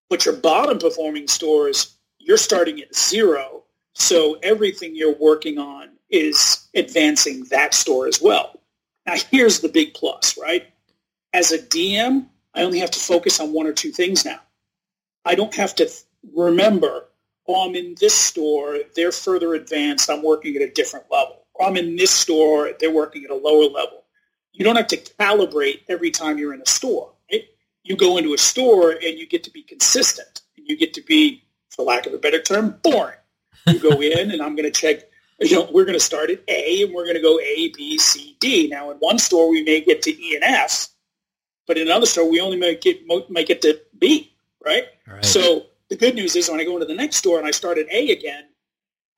But 0.08 0.24
your 0.24 0.36
bottom 0.36 0.78
performing 0.78 1.28
stores, 1.28 1.96
you're 2.18 2.38
starting 2.38 2.80
at 2.80 2.94
zero. 2.94 3.64
So 3.92 4.38
everything 4.42 4.96
you're 4.96 5.16
working 5.16 5.58
on 5.58 5.90
is 6.08 6.66
advancing 6.74 7.44
that 7.50 7.74
store 7.74 8.06
as 8.06 8.20
well. 8.20 8.60
Now, 9.06 9.16
here's 9.30 9.60
the 9.60 9.68
big 9.68 9.92
plus, 9.92 10.38
right? 10.38 10.66
As 11.34 11.52
a 11.52 11.58
DM, 11.58 12.26
I 12.54 12.62
only 12.62 12.78
have 12.78 12.92
to 12.92 13.00
focus 13.00 13.40
on 13.40 13.52
one 13.52 13.66
or 13.66 13.72
two 13.74 13.90
things 13.90 14.24
now. 14.24 14.40
I 15.26 15.34
don't 15.34 15.54
have 15.54 15.74
to 15.76 15.90
remember 16.34 17.08
oh, 17.46 17.68
I'm 17.68 17.74
in 17.74 17.94
this 18.00 18.14
store, 18.14 18.78
they're 18.96 19.12
further 19.12 19.54
advanced, 19.54 20.10
I'm 20.10 20.22
working 20.22 20.56
at 20.56 20.62
a 20.62 20.70
different 20.70 21.06
level. 21.10 21.44
Or 21.54 21.66
I'm 21.66 21.76
in 21.76 21.96
this 21.96 22.10
store, 22.10 22.70
they're 22.80 22.90
working 22.90 23.24
at 23.24 23.30
a 23.30 23.34
lower 23.34 23.64
level. 23.64 24.04
You 24.52 24.64
don't 24.64 24.76
have 24.76 24.88
to 24.88 24.96
calibrate 24.96 25.80
every 25.88 26.10
time 26.10 26.38
you're 26.38 26.54
in 26.54 26.62
a 26.62 26.66
store. 26.66 27.12
Right? 27.30 27.44
You 27.82 27.96
go 27.96 28.16
into 28.16 28.34
a 28.34 28.38
store 28.38 28.92
and 28.92 29.18
you 29.18 29.26
get 29.26 29.44
to 29.44 29.50
be 29.50 29.62
consistent. 29.62 30.42
And 30.56 30.66
you 30.66 30.76
get 30.76 30.94
to 30.94 31.02
be, 31.02 31.44
for 31.70 31.84
lack 31.84 32.06
of 32.06 32.14
a 32.14 32.18
better 32.18 32.40
term, 32.40 32.78
boring. 32.82 33.18
You 33.66 33.78
go 33.78 33.90
in 34.00 34.30
and 34.30 34.40
I'm 34.40 34.56
going 34.56 34.70
to 34.70 34.80
check, 34.80 35.02
you 35.40 35.56
know, 35.56 35.68
we're 35.72 35.84
going 35.84 35.98
to 35.98 36.04
start 36.04 36.30
at 36.30 36.40
A 36.48 36.82
and 36.84 36.94
we're 36.94 37.04
going 37.04 37.16
to 37.16 37.22
go 37.22 37.38
A, 37.40 37.68
B, 37.76 37.98
C, 37.98 38.36
D. 38.40 38.68
Now, 38.68 38.90
in 38.90 38.96
one 38.98 39.18
store, 39.18 39.50
we 39.50 39.62
may 39.64 39.80
get 39.80 40.02
to 40.02 40.10
E 40.10 40.34
and 40.34 40.44
F, 40.44 40.88
but 41.66 41.78
in 41.78 41.88
another 41.88 42.06
store, 42.06 42.30
we 42.30 42.40
only 42.40 42.58
might 42.58 42.80
get, 42.80 43.06
might 43.06 43.46
get 43.46 43.62
to 43.62 43.80
B, 43.98 44.34
right? 44.64 44.84
right. 45.06 45.24
So 45.24 45.66
the 45.88 45.96
good 45.96 46.14
news 46.14 46.36
is 46.36 46.48
when 46.48 46.60
I 46.60 46.64
go 46.64 46.74
into 46.74 46.86
the 46.86 46.94
next 46.94 47.16
store 47.16 47.38
and 47.38 47.46
I 47.46 47.50
start 47.50 47.78
at 47.78 47.86
A 47.90 48.10
again, 48.10 48.44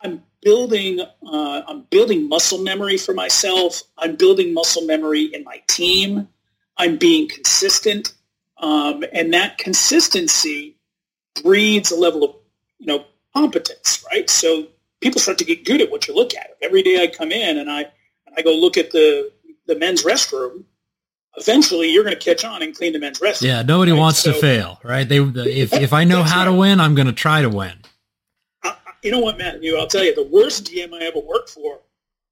I'm 0.01 0.23
building 0.43 1.01
uh, 1.01 1.63
I'm 1.67 1.83
building 1.91 2.29
muscle 2.29 2.59
memory 2.59 2.99
for 2.99 3.15
myself. 3.15 3.83
I'm 3.99 4.17
building 4.17 4.53
muscle 4.53 4.83
memory 4.83 5.25
in 5.25 5.43
my 5.45 5.63
team. 5.69 6.29
I'm 6.77 6.99
being 6.99 7.29
consistent, 7.29 8.13
um, 8.59 9.05
and 9.13 9.33
that 9.33 9.59
consistency 9.59 10.77
breeds 11.43 11.91
a 11.91 11.97
level 11.97 12.25
of 12.25 12.35
you 12.79 12.87
know 12.87 13.05
competence, 13.35 14.05
right? 14.11 14.29
So 14.29 14.67
people 15.01 15.21
start 15.21 15.39
to 15.39 15.45
get 15.45 15.65
good 15.65 15.81
at 15.81 15.91
what 15.91 16.07
you 16.07 16.15
look 16.15 16.35
at. 16.35 16.57
Every 16.63 16.83
day 16.83 17.03
I 17.03 17.07
come 17.07 17.33
in 17.33 17.59
and 17.59 17.71
I 17.71 17.83
and 18.27 18.35
I 18.37 18.43
go 18.43 18.55
look 18.55 18.77
at 18.77 18.91
the 18.91 19.33
the 19.67 19.77
men's 19.77 20.05
restroom 20.05 20.65
eventually 21.37 21.89
you're 21.89 22.05
going 22.05 22.17
to 22.17 22.23
catch 22.23 22.45
on 22.45 22.63
and 22.63 22.75
clean 22.75 22.93
the 22.93 22.99
men's 22.99 23.19
restroom. 23.19 23.43
Yeah, 23.43 23.63
nobody 23.63 23.93
right? 23.93 23.99
wants 23.99 24.21
so, 24.21 24.33
to 24.33 24.39
fail, 24.39 24.81
right? 24.83 25.09
They 25.09 25.19
if 25.19 25.73
if 25.73 25.93
I 25.93 26.05
know 26.05 26.23
how 26.23 26.41
right. 26.41 26.45
to 26.47 26.53
win, 26.53 26.81
I'm 26.81 26.95
going 26.95 27.07
to 27.07 27.13
try 27.13 27.43
to 27.43 27.49
win. 27.49 27.75
you 29.03 29.11
know 29.11 29.21
what, 29.21 29.39
Matthew? 29.39 29.77
I'll 29.77 29.87
tell 29.87 30.05
you, 30.05 30.15
the 30.15 30.25
worst 30.25 30.65
DM 30.65 30.93
I 30.95 31.05
ever 31.05 31.21
worked 31.21 31.51
for 31.51 31.81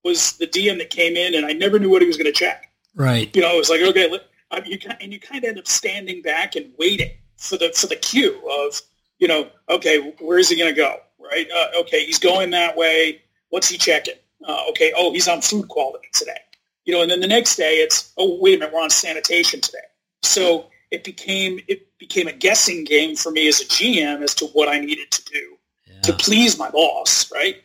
was 0.02 0.32
the 0.34 0.46
DM 0.46 0.78
that 0.78 0.90
came 0.90 1.16
in, 1.16 1.34
and 1.34 1.46
I 1.46 1.52
never 1.52 1.78
knew 1.78 1.90
what 1.90 2.02
he 2.02 2.08
was 2.08 2.16
going 2.16 2.26
to 2.26 2.32
check. 2.32 2.70
Right. 2.94 3.34
You 3.34 3.42
know, 3.42 3.54
it 3.54 3.58
was 3.58 3.70
like, 3.70 3.80
okay, 3.80 4.10
let, 4.10 4.22
um, 4.50 4.62
you 4.66 4.78
and 5.00 5.12
you 5.12 5.20
kind 5.20 5.44
of 5.44 5.48
end 5.48 5.58
up 5.58 5.66
standing 5.66 6.22
back 6.22 6.56
and 6.56 6.72
waiting 6.78 7.10
for 7.36 7.56
the 7.56 7.72
for 7.72 7.86
the 7.86 7.96
cue 7.96 8.40
of, 8.48 8.80
you 9.18 9.28
know, 9.28 9.48
okay, 9.68 10.12
where 10.20 10.38
is 10.38 10.48
he 10.48 10.58
going 10.58 10.74
to 10.74 10.76
go? 10.76 10.98
Right. 11.18 11.48
Uh, 11.50 11.80
okay, 11.80 12.04
he's 12.04 12.18
going 12.18 12.50
that 12.50 12.76
way. 12.76 13.22
What's 13.48 13.68
he 13.68 13.78
checking? 13.78 14.14
Uh, 14.46 14.68
okay. 14.70 14.92
Oh, 14.94 15.12
he's 15.12 15.26
on 15.26 15.40
food 15.40 15.68
quality 15.68 16.08
today 16.12 16.38
you 16.84 16.92
know, 16.92 17.02
and 17.02 17.10
then 17.10 17.20
the 17.20 17.26
next 17.26 17.56
day 17.56 17.76
it's, 17.76 18.12
oh, 18.16 18.38
wait 18.40 18.56
a 18.56 18.58
minute, 18.58 18.74
we're 18.74 18.82
on 18.82 18.90
sanitation 18.90 19.60
today. 19.60 19.78
So 20.22 20.70
it 20.90 21.04
became 21.04 21.60
it 21.68 21.86
became 21.98 22.28
a 22.28 22.32
guessing 22.32 22.84
game 22.84 23.16
for 23.16 23.30
me 23.30 23.48
as 23.48 23.60
a 23.60 23.64
GM 23.64 24.22
as 24.22 24.34
to 24.36 24.46
what 24.48 24.68
I 24.68 24.78
needed 24.78 25.10
to 25.10 25.24
do 25.24 25.56
yeah. 25.86 26.00
to 26.02 26.12
please 26.12 26.58
my 26.58 26.70
boss, 26.70 27.30
right? 27.32 27.56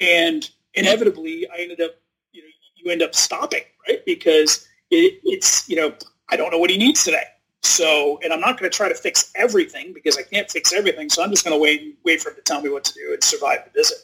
And 0.00 0.48
inevitably, 0.74 1.48
I 1.50 1.58
ended 1.58 1.80
up, 1.80 1.92
you 2.32 2.42
know, 2.42 2.48
you 2.76 2.90
end 2.90 3.02
up 3.02 3.14
stopping, 3.14 3.64
right? 3.86 4.04
Because 4.04 4.66
it, 4.90 5.20
it's, 5.24 5.68
you 5.68 5.76
know, 5.76 5.92
I 6.28 6.36
don't 6.36 6.50
know 6.50 6.58
what 6.58 6.70
he 6.70 6.78
needs 6.78 7.04
today. 7.04 7.24
So, 7.62 8.18
and 8.22 8.32
I'm 8.32 8.40
not 8.40 8.58
going 8.58 8.70
to 8.70 8.76
try 8.76 8.88
to 8.88 8.94
fix 8.94 9.30
everything 9.34 9.92
because 9.92 10.16
I 10.16 10.22
can't 10.22 10.50
fix 10.50 10.72
everything. 10.72 11.08
So 11.10 11.22
I'm 11.22 11.30
just 11.30 11.44
going 11.44 11.56
to 11.56 11.62
wait 11.62 11.98
wait 12.04 12.20
for 12.22 12.30
him 12.30 12.36
to 12.36 12.42
tell 12.42 12.62
me 12.62 12.70
what 12.70 12.84
to 12.84 12.94
do 12.94 13.12
and 13.12 13.22
survive 13.22 13.64
the 13.64 13.70
visit. 13.70 13.98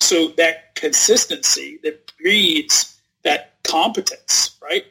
So 0.00 0.28
that 0.36 0.74
consistency 0.74 1.78
that 1.82 2.12
breeds 2.20 3.00
that 3.24 3.51
competence, 3.64 4.56
right? 4.62 4.84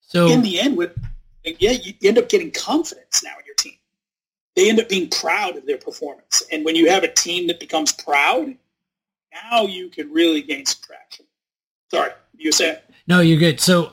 So 0.00 0.28
in 0.28 0.42
the 0.42 0.60
end, 0.60 0.76
with 0.76 0.92
yeah, 1.44 1.72
you 1.72 1.94
end 2.02 2.18
up 2.18 2.28
getting 2.28 2.50
confidence 2.50 3.22
now 3.22 3.32
in 3.38 3.44
your 3.44 3.54
team. 3.56 3.74
They 4.56 4.68
end 4.68 4.80
up 4.80 4.88
being 4.88 5.10
proud 5.10 5.56
of 5.56 5.66
their 5.66 5.78
performance, 5.78 6.42
and 6.52 6.64
when 6.64 6.76
you 6.76 6.88
have 6.90 7.02
a 7.02 7.12
team 7.12 7.48
that 7.48 7.58
becomes 7.58 7.92
proud, 7.92 8.54
now 9.50 9.62
you 9.62 9.88
can 9.88 10.12
really 10.12 10.42
gain 10.42 10.66
some 10.66 10.80
traction. 10.86 11.26
Sorry, 11.90 12.12
you 12.36 12.52
said 12.52 12.82
no. 13.06 13.20
You're 13.20 13.38
good. 13.38 13.60
So 13.60 13.92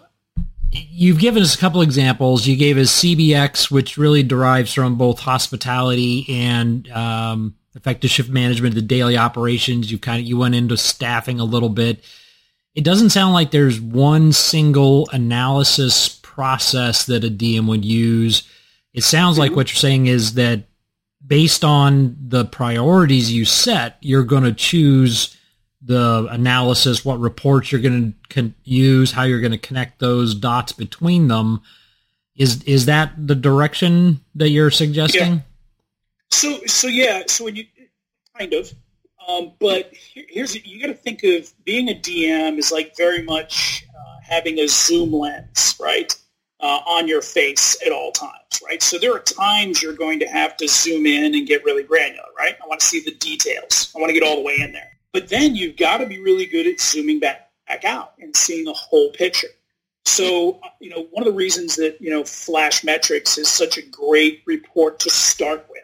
you've 0.72 1.20
given 1.20 1.44
us 1.44 1.56
a 1.56 1.58
couple 1.58 1.82
examples. 1.82 2.48
You 2.48 2.56
gave 2.56 2.78
us 2.78 3.02
CBX, 3.02 3.72
which 3.72 3.98
really 3.98 4.24
derives 4.24 4.74
from 4.74 4.98
both 4.98 5.20
hospitality 5.20 6.26
and 6.30 6.90
um, 6.92 7.56
effective 7.76 8.10
shift 8.10 8.30
management, 8.30 8.76
the 8.76 8.82
daily 8.82 9.18
operations. 9.18 9.92
You 9.92 9.98
kind 9.98 10.22
of 10.22 10.28
you 10.28 10.38
went 10.38 10.56
into 10.56 10.78
staffing 10.78 11.40
a 11.40 11.46
little 11.46 11.70
bit 11.70 12.04
it 12.76 12.84
doesn't 12.84 13.10
sound 13.10 13.34
like 13.34 13.52
there's 13.52 13.82
one 13.82 14.32
single 14.32 15.10
analysis 15.12 16.10
process 16.22 17.06
that 17.06 17.24
a 17.24 17.30
DM 17.30 17.68
would 17.68 17.84
use. 17.84 18.48
It 18.94 19.04
sounds 19.04 19.38
like 19.38 19.50
mm-hmm. 19.52 19.58
what 19.58 19.72
you're 19.72 19.78
saying 19.78 20.08
is 20.08 20.36
that 20.36 20.64
based 21.26 21.64
on 21.64 22.16
the 22.20 22.46
priorities 22.46 23.32
you 23.32 23.46
set, 23.46 23.98
you're 24.02 24.24
going 24.24 24.44
to 24.44 24.54
choose 24.54 25.38
the 25.82 26.28
analysis, 26.30 27.04
what 27.04 27.20
reports 27.20 27.72
you're 27.72 27.82
going 27.82 28.16
to 28.30 28.54
use, 28.64 29.12
how 29.12 29.24
you're 29.24 29.42
going 29.42 29.52
to 29.52 29.58
connect 29.58 30.00
those 30.00 30.36
dots 30.36 30.72
between 30.72 31.28
them. 31.28 31.62
Is 32.36 32.64
is 32.64 32.86
that 32.86 33.12
the 33.18 33.36
direction 33.36 34.22
that 34.36 34.50
you're 34.50 34.72
suggesting? 34.72 35.34
Yeah. 35.34 35.40
So 36.30 36.60
so 36.66 36.88
yeah, 36.88 37.24
so 37.28 37.46
when 37.46 37.56
you 37.56 37.66
kind 38.38 38.54
of 38.54 38.74
um, 39.28 39.54
but 39.60 39.94
here, 39.94 40.26
here's 40.30 40.56
you 40.66 40.82
got 40.82 40.88
to 40.88 40.94
think 40.94 41.24
of 41.24 41.52
being 41.64 41.90
a 41.90 41.94
DM 41.94 42.58
is 42.58 42.72
like 42.72 42.96
very 42.98 43.24
much 43.24 43.86
uh, 43.90 44.20
having 44.22 44.60
a 44.60 44.68
zoom 44.68 45.14
lens, 45.14 45.76
right, 45.80 46.16
uh, 46.60 46.80
on 46.86 47.08
your 47.08 47.22
face 47.22 47.78
at 47.86 47.92
all 47.92 48.12
times, 48.12 48.62
right. 48.66 48.82
So 48.82 48.98
there 48.98 49.14
are 49.14 49.20
times 49.20 49.82
you're 49.82 49.94
going 49.94 50.20
to 50.20 50.28
have 50.28 50.58
to 50.58 50.68
zoom 50.68 51.06
in 51.06 51.36
and 51.36 51.48
get 51.48 51.64
really 51.64 51.84
granular, 51.84 52.30
right. 52.38 52.56
I 52.64 52.68
want 52.68 52.80
to 52.82 52.86
see 52.86 53.02
the 53.02 53.16
details. 53.16 53.92
I 53.96 54.00
want 54.00 54.10
to 54.10 54.14
get 54.14 54.24
all 54.24 54.36
the 54.36 54.44
way 54.44 54.58
in 54.60 54.72
there. 54.72 54.92
But 55.14 55.28
then 55.28 55.56
you've 55.56 55.78
got 55.78 55.98
to 55.98 56.06
be 56.06 56.20
really 56.20 56.46
good 56.46 56.68
at 56.68 56.80
zooming 56.80 57.20
back 57.20 57.50
back 57.68 57.86
out 57.86 58.14
and 58.20 58.36
seeing 58.36 58.66
the 58.66 58.74
whole 58.74 59.12
picture. 59.12 59.48
So, 60.06 60.60
uh, 60.64 60.70
you 60.80 60.90
know, 60.90 61.08
one 61.12 61.26
of 61.26 61.32
the 61.32 61.38
reasons 61.38 61.76
that, 61.76 61.98
you 62.02 62.10
know, 62.10 62.24
Flash 62.24 62.84
Metrics 62.84 63.38
is 63.38 63.48
such 63.48 63.78
a 63.78 63.82
great 63.82 64.42
report 64.46 65.00
to 65.02 65.10
start 65.10 65.66
with 65.70 65.81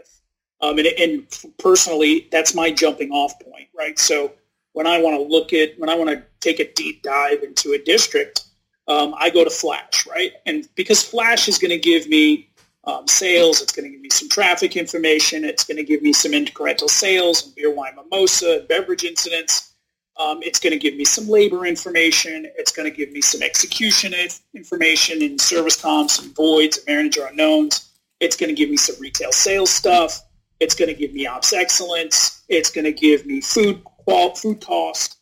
um, 0.62 0.80
and, 0.80 0.88
and 0.88 1.54
personally, 1.60 2.28
that's 2.32 2.56
my 2.56 2.72
jumping 2.72 3.12
off 3.12 3.40
point, 3.40 3.68
right? 3.78 3.98
So 4.00 4.34
when 4.74 4.88
I 4.88 5.02
want 5.02 5.16
to 5.16 5.22
look 5.22 5.54
at, 5.54 5.78
when 5.80 5.90
I 5.90 5.96
want 5.96 6.10
to 6.10 6.24
take 6.40 6.60
a 6.60 6.72
deep 6.74 7.04
dive 7.04 7.44
into 7.44 7.74
a 7.74 7.78
district, 7.78 8.44
um, 8.88 9.14
I 9.18 9.30
go 9.30 9.44
to 9.44 9.50
Flash, 9.50 10.08
right? 10.08 10.34
And 10.46 10.68
because 10.76 11.04
Flash 11.04 11.48
is 11.48 11.58
going 11.58 11.72
to 11.72 11.80
give 11.80 12.08
me 12.08 12.50
um, 12.86 13.08
sales, 13.08 13.62
it's 13.62 13.74
going 13.74 13.86
to 13.86 13.92
give 13.92 14.02
me 14.02 14.10
some 14.10 14.30
traffic 14.30 14.78
information, 14.78 15.44
it's 15.44 15.64
going 15.64 15.78
to 15.78 15.84
give 15.84 16.02
me 16.02 16.14
some 16.14 16.32
incremental 16.32 16.90
sales 16.90 17.46
and 17.46 17.56
beer, 17.56 17.74
wine, 17.74 17.94
mimosa, 17.96 18.66
beverage 18.68 19.04
incidents. 19.04 19.74
Um, 20.20 20.40
it's 20.42 20.60
going 20.60 20.74
to 20.74 20.80
give 20.80 20.96
me 20.96 21.06
some 21.06 21.28
labor 21.28 21.66
information. 21.68 22.48
It's 22.56 22.72
going 22.72 22.90
to 22.90 22.96
give 22.96 23.12
me 23.12 23.22
some 23.22 23.44
execution 23.44 24.16
information 24.56 25.22
and 25.22 25.40
service 25.40 25.80
comps 25.80 26.18
and 26.18 26.36
voids 26.36 26.78
and 26.78 26.88
manager 26.88 27.28
unknowns. 27.28 27.92
It's 28.20 28.36
going 28.36 28.50
to 28.50 28.56
give 28.56 28.72
me 28.72 28.78
some 28.78 28.96
retail 29.00 29.32
sales 29.32 29.70
stuff. 29.70 30.24
It's 30.60 30.76
going 30.76 30.90
to 30.90 30.94
give 30.94 31.14
me 31.14 31.28
ops 31.28 31.54
excellence. 31.54 32.44
It's 32.50 32.72
going 32.72 32.86
to 32.86 32.92
give 32.92 33.26
me 33.26 33.42
food 33.42 33.84
qual- 33.84 34.36
food 34.36 34.62
cost. 34.62 35.18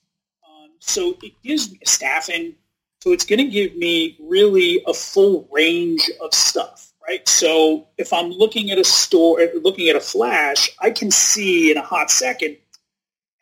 Um, 0.48 0.72
so 0.80 1.18
it 1.24 1.34
gives 1.44 1.72
me 1.72 1.80
staffing. 1.86 2.56
So 3.02 3.12
it's 3.12 3.26
going 3.26 3.40
to 3.40 3.52
give 3.52 3.76
me 3.76 4.18
really 4.20 4.82
a 4.88 4.94
full 4.94 5.48
range 5.52 6.10
of 6.22 6.34
stuff, 6.34 6.92
right? 7.08 7.28
So 7.28 7.88
if 7.98 8.12
I'm 8.12 8.32
looking 8.32 8.72
at 8.72 8.80
a 8.80 8.84
store, 8.84 9.40
looking 9.62 9.90
at 9.90 9.96
a 9.96 10.02
flash, 10.02 10.70
I 10.80 10.90
can 10.90 11.12
see 11.12 11.72
in 11.72 11.78
a 11.78 11.82
hot 11.84 12.10
second 12.10 12.58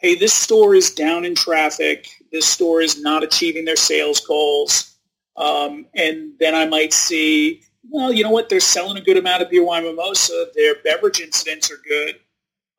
hey, 0.04 0.16
this 0.16 0.34
store 0.34 0.76
is 0.76 0.92
down 0.92 1.24
in 1.24 1.34
traffic. 1.34 2.10
This 2.32 2.46
store 2.46 2.82
is 2.82 3.02
not 3.02 3.24
achieving 3.24 3.64
their 3.64 3.78
sales 3.78 4.20
goals. 4.20 4.98
Um, 5.38 5.88
and 5.96 6.34
then 6.40 6.54
I 6.54 6.66
might 6.66 6.92
see, 6.92 7.64
well, 7.94 8.12
you 8.12 8.24
know 8.24 8.32
what? 8.32 8.50
They're 8.50 8.60
selling 8.60 8.98
a 8.98 9.02
good 9.02 9.18
amount 9.18 9.44
of 9.44 9.52
beer, 9.52 9.64
wine, 9.64 9.84
mimosa. 9.84 10.48
Their 10.56 10.76
beverage 10.84 11.22
incidents 11.22 11.72
are 11.72 11.78
good. 11.88 12.16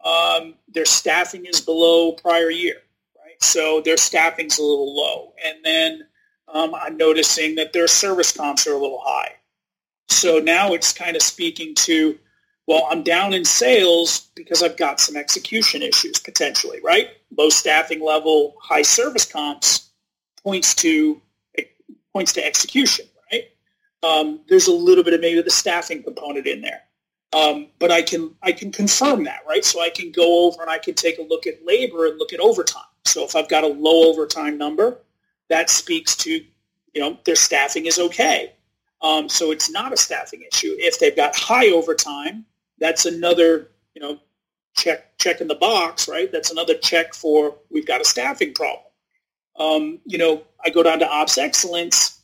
Um, 0.04 0.54
their 0.68 0.85
staffing 0.85 1.47
is 1.47 1.61
below 1.61 2.12
prior 2.12 2.50
year, 2.50 2.78
right? 3.16 3.40
So 3.40 3.80
their 3.80 3.97
staffing's 3.97 4.59
a 4.59 4.62
little 4.62 4.94
low. 4.94 5.33
And 5.42 5.64
then 5.64 6.06
um, 6.49 6.75
I'm 6.75 6.97
noticing 6.97 7.54
that 7.54 7.73
their 7.73 7.87
service 7.87 8.33
comps 8.33 8.66
are 8.66 8.73
a 8.73 8.78
little 8.78 9.00
high. 9.02 9.37
So 10.09 10.40
now 10.40 10.75
it's 10.75 10.92
kind 10.92 11.14
of 11.16 11.23
speaking 11.23 11.75
to 11.76 12.18
well, 12.66 12.88
I'm 12.90 13.02
down 13.02 13.35
in 13.35 13.44
sales 13.44 14.30
because 14.35 14.62
I've 14.62 14.78
got 14.78 14.99
some 14.99 15.16
execution 15.16 15.83
issues 15.83 16.18
potentially, 16.18 16.80
right? 16.83 17.11
Low 17.37 17.50
staffing 17.50 18.02
level, 18.02 18.54
high 18.61 18.83
service 18.83 19.26
comps 19.26 19.90
points 20.42 20.75
to 20.76 21.21
points 22.12 22.33
to 22.33 22.44
execution? 22.44 23.06
Um, 24.04 24.40
there's 24.49 24.68
a 24.68 24.73
little 24.73 25.02
bit 25.02 25.14
of 25.14 25.20
maybe 25.20 25.40
the 25.40 25.50
staffing 25.50 26.02
component 26.02 26.46
in 26.46 26.61
there, 26.61 26.82
um, 27.32 27.68
but 27.78 27.90
I 27.90 28.02
can 28.02 28.34
I 28.42 28.52
can 28.52 28.70
confirm 28.70 29.25
that, 29.25 29.40
right? 29.49 29.64
So 29.64 29.80
I 29.80 29.90
can 29.90 30.12
go 30.12 30.46
over 30.46 30.61
and 30.61 30.70
I 30.70 30.78
can 30.78 30.94
take 30.94 31.18
a 31.18 31.23
look 31.23 31.46
at 31.46 31.64
labor 31.64 32.06
and 32.06 32.18
look 32.18 32.32
at 32.32 32.40
overtime. 32.40 32.82
So 33.06 33.25
if 33.25 33.34
I've 33.34 33.49
got 33.49 33.64
a 33.64 33.68
low 33.68 34.11
overtime 34.11 34.58
number, 34.58 34.99
that 35.49 35.70
speaks 35.70 36.16
to 36.16 36.30
you 36.30 37.00
know 37.00 37.18
their 37.25 37.37
staffing 37.37 37.87
is 37.87 37.99
okay. 37.99 38.52
Um, 39.04 39.28
so 39.28 39.50
it's 39.50 39.70
not 39.70 39.92
a 39.92 39.96
staffing 39.96 40.42
issue. 40.50 40.75
If 40.78 40.99
they've 40.99 41.14
got 41.14 41.37
high 41.37 41.68
overtime, 41.68 42.46
that's 42.78 43.04
another, 43.04 43.68
you 43.94 44.00
know, 44.00 44.18
check 44.75 45.16
check 45.18 45.40
in 45.40 45.49
the 45.49 45.54
box, 45.54 46.08
right? 46.08 46.32
That's 46.32 46.50
another 46.50 46.75
check 46.75 47.14
for 47.14 47.56
we've 47.70 47.87
got 47.87 48.00
a 48.00 48.04
staffing 48.04 48.54
problem. 48.54 48.87
Um, 49.56 50.00
you 50.04 50.18
know, 50.18 50.42
I 50.64 50.70
go 50.70 50.82
down 50.82 50.99
to 51.00 51.08
ops 51.08 51.38
excellence. 51.38 52.18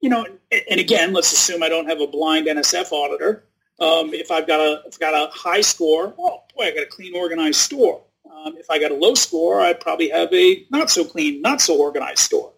You 0.00 0.08
know, 0.08 0.24
and, 0.24 0.62
and, 0.70 0.80
again, 0.80 1.12
let's 1.12 1.32
assume 1.32 1.62
I 1.62 1.68
don't 1.68 1.86
have 1.86 2.00
a 2.00 2.06
blind 2.06 2.46
NSF 2.46 2.90
auditor. 2.90 3.44
Um, 3.80 4.14
if 4.14 4.30
I've 4.30 4.46
got 4.46 4.60
a 4.60 4.82
if 4.86 4.94
I've 4.94 5.00
got 5.00 5.14
a 5.14 5.30
high 5.32 5.60
score, 5.60 6.14
oh 6.18 6.42
boy, 6.56 6.64
I 6.64 6.70
got 6.72 6.82
a 6.82 6.86
clean, 6.86 7.14
organized 7.14 7.60
store. 7.60 8.02
Um, 8.30 8.56
if 8.56 8.70
I 8.70 8.78
got 8.78 8.90
a 8.90 8.94
low 8.94 9.14
score, 9.14 9.60
I 9.60 9.72
probably 9.72 10.10
have 10.10 10.32
a 10.32 10.66
not 10.70 10.90
so 10.90 11.04
clean, 11.04 11.42
not 11.42 11.60
so 11.60 11.78
organized 11.78 12.20
store. 12.20 12.52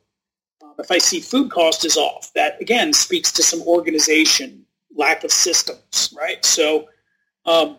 Um, 0.62 0.74
if 0.78 0.90
I 0.90 0.98
see 0.98 1.20
food 1.20 1.50
cost 1.50 1.84
is 1.84 1.96
off, 1.96 2.32
that 2.34 2.60
again 2.60 2.92
speaks 2.92 3.32
to 3.32 3.42
some 3.42 3.62
organization 3.62 4.66
lack 4.94 5.24
of 5.24 5.32
systems, 5.32 6.14
right? 6.16 6.44
So, 6.44 6.88
um, 7.46 7.78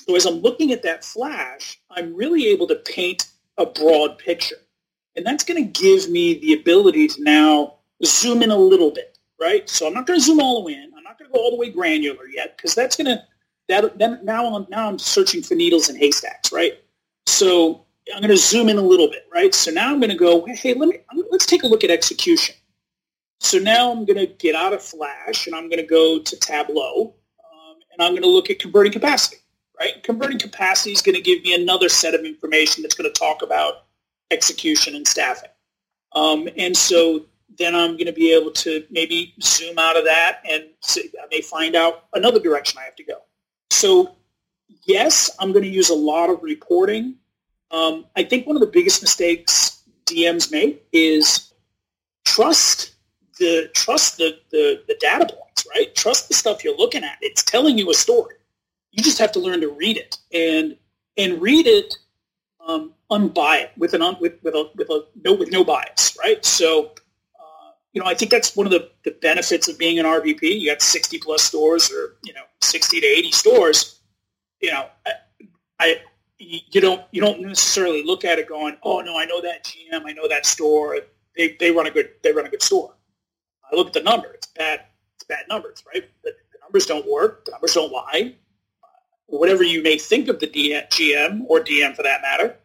so 0.00 0.14
as 0.14 0.26
I'm 0.26 0.40
looking 0.40 0.72
at 0.72 0.82
that 0.82 1.04
flash, 1.04 1.80
I'm 1.90 2.14
really 2.14 2.46
able 2.48 2.66
to 2.68 2.76
paint 2.76 3.26
a 3.58 3.66
broad 3.66 4.18
picture. 4.18 4.56
And 5.16 5.24
that's 5.24 5.44
going 5.44 5.62
to 5.62 5.80
give 5.82 6.10
me 6.10 6.38
the 6.38 6.52
ability 6.52 7.08
to 7.08 7.22
now 7.22 7.75
zoom 8.04 8.42
in 8.42 8.50
a 8.50 8.56
little 8.56 8.90
bit, 8.90 9.18
right? 9.40 9.68
So 9.68 9.86
I'm 9.86 9.94
not 9.94 10.06
going 10.06 10.18
to 10.18 10.24
zoom 10.24 10.40
all 10.40 10.60
the 10.60 10.66
way 10.66 10.74
in. 10.74 10.92
I'm 10.96 11.04
not 11.04 11.18
going 11.18 11.30
to 11.30 11.34
go 11.34 11.40
all 11.40 11.50
the 11.50 11.56
way 11.56 11.70
granular 11.70 12.26
yet 12.28 12.56
because 12.56 12.74
that's 12.74 12.96
going 12.96 13.06
to, 13.06 13.22
that, 13.68 13.98
then 13.98 14.20
now 14.22 14.54
I'm, 14.54 14.66
now 14.70 14.88
I'm 14.88 14.98
searching 14.98 15.42
for 15.42 15.54
needles 15.54 15.88
in 15.88 15.96
haystacks, 15.96 16.52
right? 16.52 16.74
So 17.26 17.84
I'm 18.14 18.20
going 18.20 18.30
to 18.30 18.36
zoom 18.36 18.68
in 18.68 18.78
a 18.78 18.82
little 18.82 19.08
bit, 19.08 19.26
right? 19.32 19.54
So 19.54 19.70
now 19.70 19.90
I'm 19.92 20.00
going 20.00 20.10
to 20.10 20.16
go, 20.16 20.44
hey, 20.46 20.74
let 20.74 20.88
me, 20.88 20.98
let's 21.30 21.46
take 21.46 21.62
a 21.62 21.66
look 21.66 21.84
at 21.84 21.90
execution. 21.90 22.54
So 23.40 23.58
now 23.58 23.90
I'm 23.90 24.04
going 24.04 24.18
to 24.18 24.26
get 24.26 24.54
out 24.54 24.72
of 24.72 24.82
Flash 24.82 25.46
and 25.46 25.54
I'm 25.54 25.68
going 25.68 25.80
to 25.80 25.86
go 25.86 26.20
to 26.20 26.36
Tableau 26.38 27.14
um, 27.40 27.76
and 27.92 28.02
I'm 28.02 28.12
going 28.12 28.22
to 28.22 28.28
look 28.28 28.50
at 28.50 28.58
converting 28.58 28.92
capacity, 28.92 29.38
right? 29.78 30.02
Converting 30.02 30.38
capacity 30.38 30.92
is 30.92 31.02
going 31.02 31.16
to 31.16 31.20
give 31.20 31.42
me 31.42 31.54
another 31.54 31.88
set 31.88 32.14
of 32.14 32.24
information 32.24 32.82
that's 32.82 32.94
going 32.94 33.12
to 33.12 33.18
talk 33.18 33.42
about 33.42 33.84
execution 34.30 34.94
and 34.94 35.06
staffing. 35.06 35.50
Um, 36.12 36.48
and 36.56 36.76
so 36.76 37.26
then 37.58 37.74
I'm 37.74 37.92
going 37.92 38.06
to 38.06 38.12
be 38.12 38.32
able 38.32 38.50
to 38.52 38.84
maybe 38.90 39.34
zoom 39.42 39.78
out 39.78 39.96
of 39.96 40.04
that 40.04 40.40
and 40.48 40.64
see, 40.80 41.10
I 41.22 41.26
may 41.30 41.40
find 41.40 41.74
out 41.74 42.04
another 42.12 42.40
direction 42.40 42.78
I 42.80 42.84
have 42.84 42.96
to 42.96 43.04
go. 43.04 43.22
So 43.70 44.16
yes, 44.84 45.30
I'm 45.38 45.52
going 45.52 45.64
to 45.64 45.70
use 45.70 45.90
a 45.90 45.94
lot 45.94 46.30
of 46.30 46.42
reporting. 46.42 47.16
Um, 47.70 48.06
I 48.16 48.24
think 48.24 48.46
one 48.46 48.56
of 48.56 48.60
the 48.60 48.68
biggest 48.68 49.02
mistakes 49.02 49.82
DMs 50.06 50.52
make 50.52 50.86
is 50.92 51.52
trust 52.24 52.94
the 53.38 53.68
trust 53.74 54.18
the, 54.18 54.38
the, 54.50 54.82
the 54.88 54.96
data 55.00 55.26
points, 55.26 55.66
right? 55.74 55.94
Trust 55.94 56.28
the 56.28 56.34
stuff 56.34 56.64
you're 56.64 56.76
looking 56.76 57.04
at. 57.04 57.18
It's 57.20 57.42
telling 57.42 57.76
you 57.76 57.90
a 57.90 57.94
story. 57.94 58.34
You 58.92 59.02
just 59.02 59.18
have 59.18 59.32
to 59.32 59.40
learn 59.40 59.60
to 59.60 59.68
read 59.68 59.96
it 59.96 60.16
and 60.32 60.76
and 61.16 61.40
read 61.40 61.66
it 61.66 61.94
um, 62.66 62.92
unbiased 63.10 63.76
with 63.76 63.94
an 63.94 64.02
with 64.20 64.34
with 64.42 64.54
a 64.54 64.70
with 64.76 64.90
a 64.90 65.04
no 65.24 65.34
with 65.34 65.50
no 65.50 65.64
bias, 65.64 66.16
right? 66.22 66.44
So. 66.44 66.92
You 67.96 68.02
know, 68.02 68.08
I 68.08 68.14
think 68.14 68.30
that's 68.30 68.54
one 68.54 68.66
of 68.66 68.72
the, 68.72 68.90
the 69.04 69.12
benefits 69.22 69.68
of 69.68 69.78
being 69.78 69.98
an 69.98 70.04
RVP. 70.04 70.42
You 70.42 70.70
got 70.70 70.82
60 70.82 71.18
plus 71.18 71.42
stores 71.42 71.90
or, 71.90 72.16
you 72.24 72.34
know, 72.34 72.42
60 72.60 73.00
to 73.00 73.06
80 73.06 73.32
stores. 73.32 74.00
You 74.60 74.72
know, 74.72 74.88
I, 75.06 75.12
I 75.80 76.00
you 76.36 76.82
don't 76.82 77.02
you 77.10 77.22
don't 77.22 77.40
necessarily 77.40 78.02
look 78.04 78.26
at 78.26 78.38
it 78.38 78.50
going, 78.50 78.76
oh 78.82 79.00
no, 79.00 79.18
I 79.18 79.24
know 79.24 79.40
that 79.40 79.64
GM, 79.64 80.02
I 80.04 80.12
know 80.12 80.28
that 80.28 80.44
store. 80.44 80.98
They, 81.38 81.56
they 81.58 81.70
run 81.70 81.86
a 81.86 81.90
good 81.90 82.10
they 82.22 82.32
run 82.32 82.44
a 82.44 82.50
good 82.50 82.62
store. 82.62 82.92
I 83.72 83.74
look 83.74 83.86
at 83.86 83.92
the 83.94 84.02
number. 84.02 84.28
It's 84.34 84.48
bad. 84.48 84.80
It's 85.14 85.24
bad 85.24 85.46
numbers, 85.48 85.82
right? 85.90 86.04
The, 86.22 86.32
the 86.52 86.58
numbers 86.60 86.84
don't 86.84 87.10
work. 87.10 87.46
The 87.46 87.52
numbers 87.52 87.72
don't 87.72 87.90
lie. 87.90 88.34
Uh, 88.84 88.86
whatever 89.24 89.62
you 89.62 89.82
may 89.82 89.96
think 89.96 90.28
of 90.28 90.38
the 90.38 90.48
GM 90.48 91.46
or 91.48 91.60
DM 91.60 91.96
for 91.96 92.02
that 92.02 92.20
matter, 92.20 92.58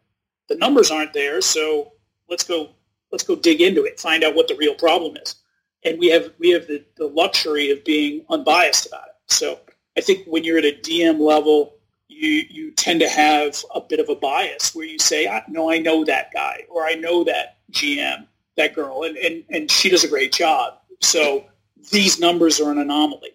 the 0.49 0.55
numbers 0.55 0.91
aren't 0.91 1.13
there. 1.13 1.39
So 1.39 1.93
let's 2.29 2.43
go. 2.43 2.71
Let's 3.11 3.23
go 3.23 3.35
dig 3.35 3.61
into 3.61 3.83
it. 3.83 3.99
Find 3.99 4.23
out 4.23 4.35
what 4.35 4.47
the 4.47 4.55
real 4.55 4.75
problem 4.75 5.17
is. 5.17 5.35
And 5.83 5.99
we 5.99 6.07
have 6.09 6.31
we 6.39 6.49
have 6.51 6.67
the, 6.67 6.83
the 6.97 7.07
luxury 7.07 7.71
of 7.71 7.83
being 7.83 8.25
unbiased 8.29 8.87
about 8.87 9.07
it. 9.07 9.15
So 9.27 9.59
I 9.97 10.01
think 10.01 10.25
when 10.27 10.43
you're 10.43 10.59
at 10.59 10.65
a 10.65 10.79
DM 10.81 11.19
level, 11.19 11.75
you 12.07 12.43
you 12.49 12.71
tend 12.71 12.99
to 13.01 13.09
have 13.09 13.63
a 13.73 13.81
bit 13.81 13.99
of 13.99 14.09
a 14.09 14.15
bias 14.15 14.75
where 14.75 14.85
you 14.85 14.99
say, 14.99 15.27
"No, 15.47 15.71
I 15.71 15.79
know 15.79 16.05
that 16.05 16.31
guy," 16.33 16.65
or 16.69 16.85
"I 16.85 16.93
know 16.93 17.23
that 17.23 17.57
GM, 17.71 18.27
that 18.57 18.75
girl," 18.75 19.03
and 19.03 19.17
and, 19.17 19.43
and 19.49 19.71
she 19.71 19.89
does 19.89 20.03
a 20.03 20.07
great 20.07 20.31
job. 20.31 20.75
So 21.01 21.45
these 21.91 22.19
numbers 22.19 22.59
are 22.59 22.71
an 22.71 22.77
anomaly. 22.77 23.31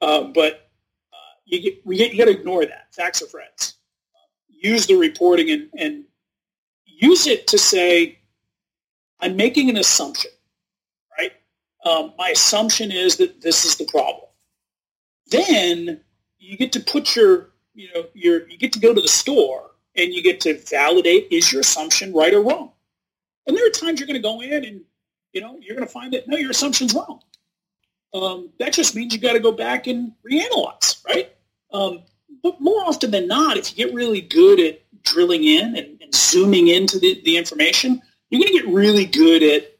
Uh, 0.00 0.24
but 0.24 0.70
uh, 1.12 1.16
you, 1.44 1.60
get, 1.60 1.82
you 1.84 2.18
got 2.18 2.26
to 2.26 2.38
ignore 2.38 2.64
that. 2.64 2.94
Facts 2.94 3.22
are 3.22 3.26
friends. 3.26 3.74
use 4.48 4.86
the 4.86 4.94
reporting 4.94 5.50
and, 5.50 5.68
and 5.76 6.04
use 6.86 7.26
it 7.26 7.46
to 7.48 7.58
say, 7.58 8.17
I'm 9.20 9.36
making 9.36 9.70
an 9.70 9.76
assumption, 9.76 10.30
right? 11.18 11.32
Um, 11.84 12.12
my 12.18 12.30
assumption 12.30 12.90
is 12.92 13.16
that 13.16 13.40
this 13.40 13.64
is 13.64 13.76
the 13.76 13.84
problem. 13.84 14.26
Then 15.30 16.00
you 16.38 16.56
get 16.56 16.72
to 16.72 16.80
put 16.80 17.16
your, 17.16 17.50
you 17.74 17.88
know, 17.94 18.06
your, 18.14 18.48
you 18.48 18.56
get 18.56 18.72
to 18.74 18.80
go 18.80 18.94
to 18.94 19.00
the 19.00 19.08
store 19.08 19.70
and 19.96 20.12
you 20.12 20.22
get 20.22 20.40
to 20.42 20.58
validate 20.58 21.28
is 21.30 21.52
your 21.52 21.60
assumption 21.60 22.12
right 22.12 22.32
or 22.32 22.42
wrong. 22.42 22.72
And 23.46 23.56
there 23.56 23.66
are 23.66 23.70
times 23.70 23.98
you're 23.98 24.06
going 24.06 24.20
to 24.20 24.26
go 24.26 24.40
in 24.40 24.64
and 24.64 24.82
you 25.32 25.40
know, 25.40 25.58
you're 25.60 25.76
going 25.76 25.86
to 25.86 25.92
find 25.92 26.12
that, 26.12 26.28
no, 26.28 26.36
your 26.36 26.50
assumption's 26.50 26.94
wrong. 26.94 27.20
Um, 28.14 28.50
that 28.58 28.72
just 28.72 28.94
means 28.94 29.12
you 29.12 29.20
got 29.20 29.34
to 29.34 29.40
go 29.40 29.52
back 29.52 29.86
and 29.86 30.12
reanalyze, 30.28 31.04
right? 31.06 31.32
Um, 31.72 32.02
but 32.42 32.60
more 32.60 32.82
often 32.84 33.10
than 33.10 33.26
not, 33.26 33.56
if 33.56 33.70
you 33.70 33.84
get 33.84 33.94
really 33.94 34.20
good 34.20 34.58
at 34.60 34.80
drilling 35.02 35.44
in 35.44 35.76
and, 35.76 36.00
and 36.00 36.14
zooming 36.14 36.68
into 36.68 36.98
the, 36.98 37.20
the, 37.24 37.36
information, 37.36 38.00
you're 38.30 38.40
going 38.40 38.52
to 38.52 38.57
get 38.57 38.57
really 38.72 39.04
good 39.04 39.42
at 39.42 39.78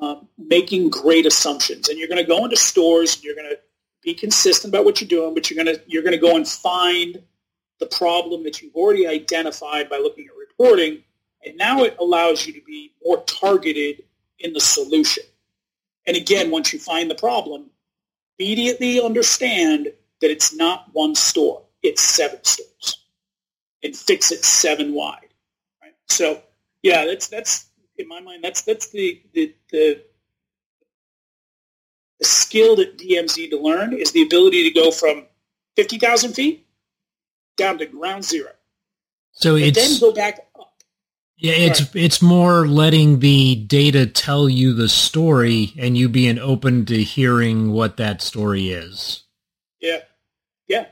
um, 0.00 0.28
making 0.38 0.90
great 0.90 1.26
assumptions. 1.26 1.88
And 1.88 1.98
you're 1.98 2.08
going 2.08 2.24
to 2.24 2.28
go 2.28 2.44
into 2.44 2.56
stores 2.56 3.16
and 3.16 3.24
you're 3.24 3.34
going 3.34 3.50
to 3.50 3.58
be 4.02 4.14
consistent 4.14 4.72
about 4.72 4.84
what 4.84 5.00
you're 5.00 5.08
doing, 5.08 5.34
but 5.34 5.50
you're 5.50 5.62
going 5.62 5.76
to 5.76 5.82
you're 5.86 6.02
going 6.02 6.12
to 6.12 6.18
go 6.18 6.36
and 6.36 6.46
find 6.46 7.22
the 7.80 7.86
problem 7.86 8.44
that 8.44 8.60
you've 8.60 8.74
already 8.74 9.06
identified 9.06 9.88
by 9.88 9.98
looking 9.98 10.26
at 10.26 10.36
reporting. 10.36 11.02
And 11.44 11.56
now 11.56 11.84
it 11.84 11.96
allows 12.00 12.46
you 12.46 12.52
to 12.54 12.62
be 12.64 12.92
more 13.04 13.22
targeted 13.24 14.02
in 14.38 14.52
the 14.52 14.60
solution. 14.60 15.24
And 16.06 16.16
again, 16.16 16.50
once 16.50 16.72
you 16.72 16.78
find 16.78 17.10
the 17.10 17.14
problem, 17.14 17.66
immediately 18.38 19.00
understand 19.00 19.88
that 20.20 20.30
it's 20.30 20.54
not 20.54 20.88
one 20.92 21.14
store, 21.14 21.62
it's 21.82 22.02
seven 22.02 22.42
stores 22.42 23.04
and 23.82 23.94
fix 23.94 24.32
it 24.32 24.44
seven 24.44 24.94
wide. 24.94 25.28
Right? 25.82 25.94
So, 26.06 26.42
Yeah, 26.82 27.04
that's 27.04 27.28
that's 27.28 27.67
in 27.98 28.08
my 28.08 28.20
mind. 28.20 28.42
That's 28.42 28.62
that's 28.62 28.88
the 28.90 29.20
the 29.32 29.54
the, 29.70 30.02
the 32.18 32.24
skill 32.24 32.76
that 32.76 32.98
DMZ 32.98 33.50
to 33.50 33.58
learn 33.58 33.92
is 33.92 34.12
the 34.12 34.22
ability 34.22 34.70
to 34.70 34.70
go 34.70 34.90
from 34.90 35.26
fifty 35.76 35.98
thousand 35.98 36.34
feet 36.34 36.66
down 37.56 37.78
to 37.78 37.86
ground 37.86 38.24
zero. 38.24 38.50
So 39.32 39.56
and 39.56 39.66
it's 39.66 39.78
then 39.78 40.00
go 40.00 40.14
back 40.14 40.38
up. 40.58 40.74
yeah, 41.36 41.52
it's 41.54 41.94
it's 41.94 42.22
more 42.22 42.66
letting 42.66 43.20
the 43.20 43.54
data 43.56 44.06
tell 44.06 44.48
you 44.48 44.72
the 44.72 44.88
story 44.88 45.72
and 45.78 45.96
you 45.96 46.08
being 46.08 46.38
open 46.38 46.86
to 46.86 47.02
hearing 47.02 47.72
what 47.72 47.96
that 47.98 48.22
story 48.22 48.70
is. 48.70 49.24
Yeah, 49.80 50.00
yeah. 50.66 50.86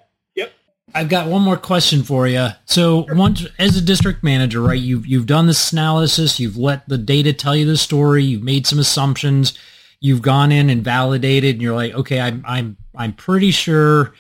I've 0.94 1.08
got 1.08 1.28
one 1.28 1.42
more 1.42 1.56
question 1.56 2.02
for 2.04 2.28
you. 2.28 2.48
So, 2.64 3.06
once 3.10 3.46
as 3.58 3.76
a 3.76 3.82
district 3.82 4.22
manager, 4.22 4.62
right, 4.62 4.80
you've 4.80 5.06
you've 5.06 5.26
done 5.26 5.46
this 5.46 5.72
analysis, 5.72 6.38
you've 6.38 6.56
let 6.56 6.88
the 6.88 6.98
data 6.98 7.32
tell 7.32 7.56
you 7.56 7.66
the 7.66 7.76
story, 7.76 8.22
you've 8.24 8.42
made 8.42 8.66
some 8.66 8.78
assumptions, 8.78 9.58
you've 10.00 10.22
gone 10.22 10.52
in 10.52 10.70
and 10.70 10.84
validated, 10.84 11.56
and 11.56 11.62
you're 11.62 11.74
like, 11.74 11.92
okay, 11.92 12.20
I'm 12.20 12.44
I'm 12.46 12.76
I'm 12.94 13.12
pretty 13.12 13.50
sure 13.50 14.14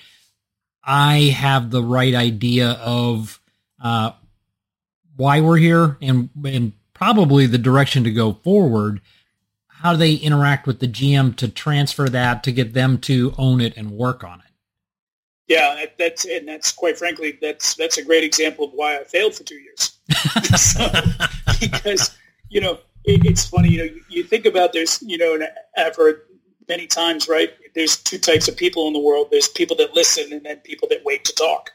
I 0.82 1.34
have 1.36 1.70
the 1.70 1.82
right 1.82 2.14
idea 2.14 2.72
of 2.72 3.40
uh, 3.82 4.12
why 5.16 5.40
we're 5.40 5.58
here 5.58 5.96
and 6.02 6.30
and 6.44 6.72
probably 6.94 7.46
the 7.46 7.58
direction 7.58 8.04
to 8.04 8.10
go 8.10 8.32
forward. 8.32 9.00
How 9.68 9.92
do 9.92 9.98
they 9.98 10.14
interact 10.14 10.66
with 10.66 10.80
the 10.80 10.88
GM 10.88 11.36
to 11.36 11.48
transfer 11.48 12.08
that 12.08 12.42
to 12.44 12.52
get 12.52 12.72
them 12.74 12.98
to 13.02 13.34
own 13.38 13.60
it 13.60 13.76
and 13.76 13.92
work 13.92 14.24
on 14.24 14.40
it? 14.40 14.45
Yeah, 15.48 15.76
that, 15.76 15.98
that's 15.98 16.24
and 16.24 16.48
that's 16.48 16.72
quite 16.72 16.98
frankly 16.98 17.38
that's 17.40 17.74
that's 17.74 17.98
a 17.98 18.04
great 18.04 18.24
example 18.24 18.64
of 18.64 18.72
why 18.72 18.98
I 18.98 19.04
failed 19.04 19.34
for 19.34 19.44
two 19.44 19.56
years. 19.56 19.96
so, 20.56 20.88
because 21.60 22.16
you 22.48 22.60
know 22.60 22.78
it, 23.06 23.24
it's 23.24 23.46
funny, 23.46 23.70
you 23.70 23.78
know, 23.78 23.84
you, 23.84 24.02
you, 24.08 24.24
think 24.24 24.44
about 24.44 24.72
there's 24.72 25.00
you 25.02 25.16
know, 25.16 25.34
and 25.34 25.48
I've 25.76 25.96
heard 25.96 26.22
many 26.68 26.86
times, 26.86 27.28
right? 27.28 27.50
There's 27.74 27.96
two 27.96 28.18
types 28.18 28.48
of 28.48 28.56
people 28.56 28.86
in 28.88 28.92
the 28.92 29.00
world. 29.00 29.28
There's 29.30 29.48
people 29.48 29.76
that 29.76 29.94
listen, 29.94 30.32
and 30.32 30.44
then 30.44 30.58
people 30.58 30.88
that 30.90 31.04
wait 31.04 31.24
to 31.26 31.34
talk. 31.34 31.70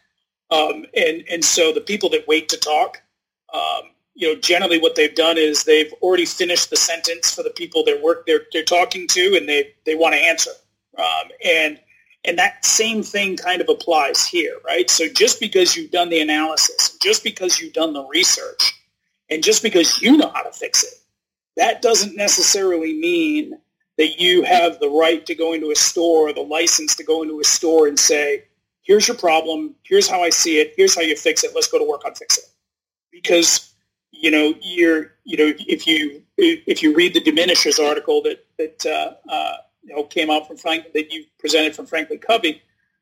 Um, 0.52 0.86
and 0.96 1.24
and 1.32 1.44
so 1.44 1.72
the 1.72 1.82
people 1.82 2.10
that 2.10 2.28
wait 2.28 2.50
to 2.50 2.58
talk, 2.58 3.02
um, 3.54 3.92
you 4.14 4.28
know, 4.28 4.40
generally 4.40 4.78
what 4.78 4.96
they've 4.96 5.16
done 5.16 5.38
is 5.38 5.64
they've 5.64 5.94
already 6.02 6.26
finished 6.26 6.70
the 6.70 6.76
sentence 6.76 7.34
for 7.34 7.44
the 7.44 7.50
people 7.50 7.86
that 7.86 8.02
work 8.02 8.26
they're 8.28 8.44
they're 8.52 8.64
talking 8.64 9.08
to, 9.08 9.38
and 9.38 9.48
they 9.48 9.74
they 9.86 9.96
want 9.96 10.14
to 10.14 10.20
answer. 10.20 10.52
Um, 10.98 11.32
and 11.46 11.80
and 12.24 12.38
that 12.38 12.64
same 12.66 13.02
thing 13.04 13.36
kind 13.36 13.62
of 13.62 13.70
applies 13.70 14.26
here, 14.26 14.56
right? 14.66 14.90
So 14.90 15.08
just 15.08 15.40
because 15.40 15.76
you've 15.76 15.92
done 15.92 16.10
the 16.10 16.22
analysis, 16.22 16.98
just 17.02 17.24
because 17.24 17.60
you've 17.60 17.74
done 17.74 17.94
the 17.94 18.06
research, 18.06 18.74
and 19.30 19.44
just 19.44 19.64
because 19.64 20.02
you 20.02 20.18
know 20.18 20.30
how 20.34 20.44
to 20.44 20.52
fix 20.52 20.84
it, 20.84 20.94
that 21.58 21.82
doesn't 21.82 22.16
necessarily 22.16 22.94
mean 23.00 23.58
that 23.98 24.20
you 24.20 24.44
have 24.44 24.80
the 24.80 24.90
right 24.90 25.26
to 25.26 25.36
go 25.36 25.54
into 25.54 25.72
a 25.72 25.76
store, 25.76 26.30
or 26.30 26.34
the 26.34 26.42
license 26.42 26.96
to 26.96 27.04
go 27.04 27.24
into 27.24 27.40
a 27.40 27.44
store 27.44 27.88
and 27.88 28.00
say, 28.00 28.44
here's 28.84 29.08
your 29.08 29.18
problem, 29.18 29.76
here's 29.84 30.08
how 30.08 30.22
I 30.22 30.30
see 30.30 30.60
it, 30.60 30.74
here's 30.78 30.96
how 30.96 31.02
you 31.02 31.16
fix 31.16 31.44
it, 31.44 31.52
let's 31.56 31.68
go 31.68 31.80
to 31.80 31.86
work 31.86 32.06
on 32.06 32.14
fixing 32.14 32.44
it. 32.44 32.50
Because, 33.12 33.74
you 34.12 34.32
know, 34.32 34.54
you're, 34.62 35.14
you 35.24 35.38
know, 35.38 35.54
if 35.68 35.88
you, 35.88 36.24
if 36.38 36.82
you 36.82 36.96
read 36.96 37.14
the 37.14 37.22
diminishers 37.22 37.80
article 37.80 38.22
that, 38.24 38.46
that, 38.58 38.86
uh, 38.86 39.32
uh, 39.32 39.58
you 39.84 39.96
know, 39.96 40.04
came 40.04 40.30
out 40.30 40.48
from 40.48 40.58
Frank 40.58 40.94
that 40.94 41.12
you 41.12 41.26
presented 41.40 41.76
from 41.76 41.86
Franklin 41.86 42.20
Covey, 42.20 42.62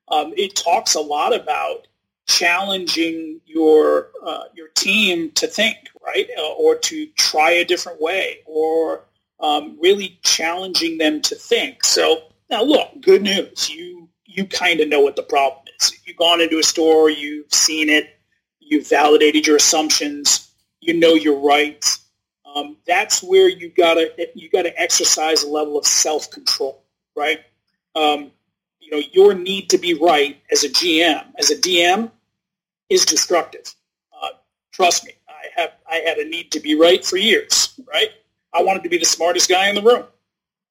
um, 0.09 0.33
it 0.35 0.55
talks 0.55 0.95
a 0.95 1.01
lot 1.01 1.35
about 1.35 1.87
challenging 2.27 3.41
your 3.45 4.09
uh, 4.23 4.43
your 4.55 4.67
team 4.75 5.31
to 5.31 5.47
think 5.47 5.77
right 6.05 6.27
uh, 6.37 6.53
or 6.53 6.75
to 6.75 7.07
try 7.17 7.51
a 7.51 7.65
different 7.65 8.01
way 8.01 8.39
or 8.45 9.05
um, 9.39 9.77
really 9.81 10.19
challenging 10.23 10.97
them 10.97 11.21
to 11.21 11.35
think. 11.35 11.83
So 11.83 12.23
now, 12.49 12.63
look, 12.63 12.89
good 13.01 13.21
news. 13.21 13.69
You 13.69 14.09
you 14.25 14.45
kind 14.45 14.79
of 14.79 14.89
know 14.89 15.01
what 15.01 15.15
the 15.15 15.23
problem 15.23 15.65
is. 15.79 15.93
You've 16.05 16.17
gone 16.17 16.41
into 16.41 16.59
a 16.59 16.63
store, 16.63 17.09
you've 17.09 17.53
seen 17.53 17.89
it, 17.89 18.09
you've 18.59 18.87
validated 18.87 19.47
your 19.47 19.55
assumptions, 19.57 20.51
you 20.79 20.93
know 20.93 21.13
you're 21.13 21.39
right. 21.39 21.83
Um, 22.55 22.77
that's 22.87 23.21
where 23.21 23.47
you 23.47 23.69
gotta 23.69 24.11
you 24.35 24.49
gotta 24.49 24.77
exercise 24.79 25.43
a 25.43 25.49
level 25.49 25.77
of 25.77 25.85
self 25.85 26.31
control, 26.31 26.83
right? 27.15 27.41
Um, 27.95 28.31
you 28.79 28.91
know, 28.91 29.03
your 29.11 29.33
need 29.33 29.69
to 29.71 29.77
be 29.77 29.93
right 29.93 30.41
as 30.51 30.63
a 30.63 30.69
GM, 30.69 31.25
as 31.37 31.51
a 31.51 31.55
DM, 31.55 32.11
is 32.89 33.05
destructive. 33.05 33.73
Uh, 34.13 34.29
trust 34.71 35.05
me, 35.05 35.13
I 35.27 35.61
have 35.61 35.71
I 35.89 35.95
had 35.97 36.17
a 36.17 36.25
need 36.27 36.51
to 36.53 36.59
be 36.59 36.75
right 36.75 37.05
for 37.05 37.17
years, 37.17 37.79
right? 37.91 38.09
I 38.53 38.63
wanted 38.63 38.83
to 38.83 38.89
be 38.89 38.97
the 38.97 39.05
smartest 39.05 39.49
guy 39.49 39.69
in 39.69 39.75
the 39.75 39.83
room, 39.83 40.05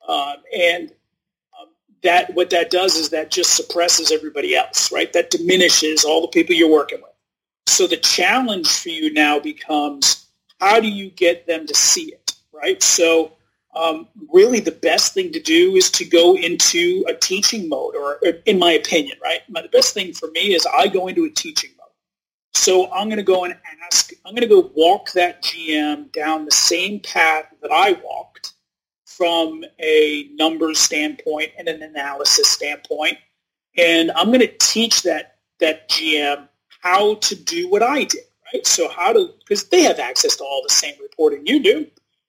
uh, 0.06 0.34
and 0.56 0.90
um, 1.60 1.68
that 2.02 2.34
what 2.34 2.50
that 2.50 2.70
does 2.70 2.96
is 2.96 3.10
that 3.10 3.30
just 3.30 3.54
suppresses 3.54 4.10
everybody 4.10 4.56
else, 4.56 4.90
right? 4.90 5.12
That 5.12 5.30
diminishes 5.30 6.04
all 6.04 6.22
the 6.22 6.28
people 6.28 6.56
you're 6.56 6.72
working 6.72 7.00
with. 7.00 7.12
So 7.68 7.86
the 7.86 7.98
challenge 7.98 8.68
for 8.68 8.88
you 8.88 9.12
now 9.12 9.38
becomes 9.38 10.27
how 10.60 10.80
do 10.80 10.88
you 10.88 11.10
get 11.10 11.46
them 11.46 11.66
to 11.66 11.74
see 11.74 12.12
it, 12.12 12.34
right? 12.52 12.82
So 12.82 13.32
um, 13.74 14.08
really 14.32 14.60
the 14.60 14.72
best 14.72 15.14
thing 15.14 15.32
to 15.32 15.40
do 15.40 15.76
is 15.76 15.90
to 15.92 16.04
go 16.04 16.36
into 16.36 17.04
a 17.08 17.14
teaching 17.14 17.68
mode, 17.68 17.94
or, 17.94 18.18
or 18.24 18.32
in 18.46 18.58
my 18.58 18.72
opinion, 18.72 19.18
right? 19.22 19.40
the 19.48 19.68
best 19.72 19.94
thing 19.94 20.12
for 20.12 20.30
me 20.30 20.54
is 20.54 20.66
I 20.66 20.88
go 20.88 21.08
into 21.08 21.24
a 21.24 21.30
teaching 21.30 21.70
mode. 21.78 21.88
So 22.54 22.90
I'm 22.92 23.08
going 23.08 23.18
to 23.18 23.22
go 23.22 23.44
and 23.44 23.54
ask, 23.84 24.12
I'm 24.24 24.34
going 24.34 24.48
to 24.48 24.54
go 24.54 24.72
walk 24.74 25.12
that 25.12 25.42
GM 25.42 26.10
down 26.12 26.44
the 26.44 26.50
same 26.50 27.00
path 27.00 27.46
that 27.62 27.70
I 27.70 27.92
walked 28.04 28.54
from 29.06 29.64
a 29.78 30.28
numbers 30.34 30.78
standpoint 30.78 31.52
and 31.58 31.68
an 31.68 31.82
analysis 31.82 32.48
standpoint. 32.48 33.18
And 33.76 34.10
I'm 34.12 34.28
going 34.28 34.40
to 34.40 34.58
teach 34.58 35.02
that, 35.02 35.36
that 35.60 35.88
GM 35.88 36.48
how 36.82 37.14
to 37.16 37.34
do 37.34 37.68
what 37.68 37.82
I 37.82 38.04
did 38.04 38.22
right? 38.52 38.66
So 38.66 38.88
how 38.88 39.12
to, 39.12 39.30
because 39.40 39.64
they 39.64 39.82
have 39.82 39.98
access 39.98 40.36
to 40.36 40.44
all 40.44 40.62
the 40.66 40.72
same 40.72 40.94
reporting 41.00 41.46
you 41.46 41.62
do. 41.62 41.86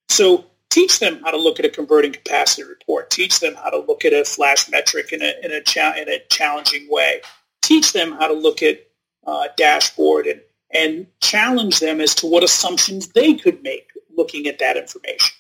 So 0.10 0.45
teach 0.69 0.99
them 0.99 1.21
how 1.23 1.32
to 1.32 1.38
look 1.38 1.60
at 1.60 1.65
a 1.65 1.69
converting 1.69 2.13
capacity 2.13 2.63
report. 2.63 3.10
Teach 3.10 3.39
them 3.39 3.55
how 3.55 3.69
to 3.69 3.77
look 3.79 4.05
at 4.05 4.13
a 4.13 4.23
flash 4.23 4.69
metric 4.69 5.12
in 5.13 5.21
a, 5.21 5.34
in 5.43 5.51
a, 5.51 5.62
cha- 5.62 5.95
in 5.95 6.10
a 6.10 6.19
challenging 6.29 6.88
way. 6.89 7.21
Teach 7.62 7.93
them 7.93 8.13
how 8.13 8.27
to 8.27 8.34
look 8.34 8.63
at 8.63 8.88
uh, 9.25 9.47
dashboard 9.58 10.27
and, 10.27 10.41
and 10.73 11.08
challenge 11.21 11.79
them 11.79 12.01
as 12.01 12.15
to 12.15 12.27
what 12.27 12.43
assumptions 12.43 13.10
they 13.10 13.34
could 13.36 13.62
make 13.63 13.89
looking 14.15 14.47
at 14.47 14.60
that 14.60 14.77
information. 14.77 15.36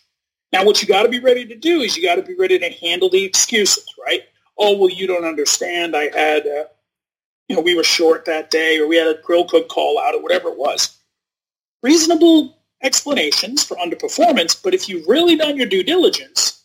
Now, 0.51 0.65
what 0.65 0.81
you 0.81 0.87
got 0.87 1.03
to 1.03 1.09
be 1.09 1.19
ready 1.19 1.45
to 1.45 1.55
do 1.55 1.81
is 1.81 1.95
you 1.95 2.03
got 2.03 2.15
to 2.15 2.23
be 2.23 2.35
ready 2.35 2.57
to 2.57 2.69
handle 2.69 3.09
the 3.09 3.23
excuses, 3.23 3.85
right? 4.03 4.23
Oh, 4.57 4.77
well, 4.77 4.89
you 4.89 5.07
don't 5.07 5.25
understand. 5.25 5.95
I 5.95 6.09
had 6.15 6.47
you 7.49 7.55
know, 7.55 7.61
we 7.61 7.75
were 7.75 7.83
short 7.83 8.25
that 8.25 8.51
day 8.51 8.79
or 8.79 8.87
we 8.87 8.95
had 8.95 9.07
a 9.07 9.19
grill 9.21 9.45
cook 9.45 9.67
call 9.67 9.99
out 9.99 10.15
or 10.15 10.21
whatever 10.21 10.49
it 10.49 10.57
was. 10.57 10.97
Reasonable 11.81 12.57
explanations 12.81 13.63
for 13.63 13.75
underperformance, 13.77 14.61
but 14.61 14.73
if 14.73 14.87
you've 14.87 15.07
really 15.07 15.35
done 15.35 15.57
your 15.57 15.65
due 15.65 15.83
diligence 15.83 16.63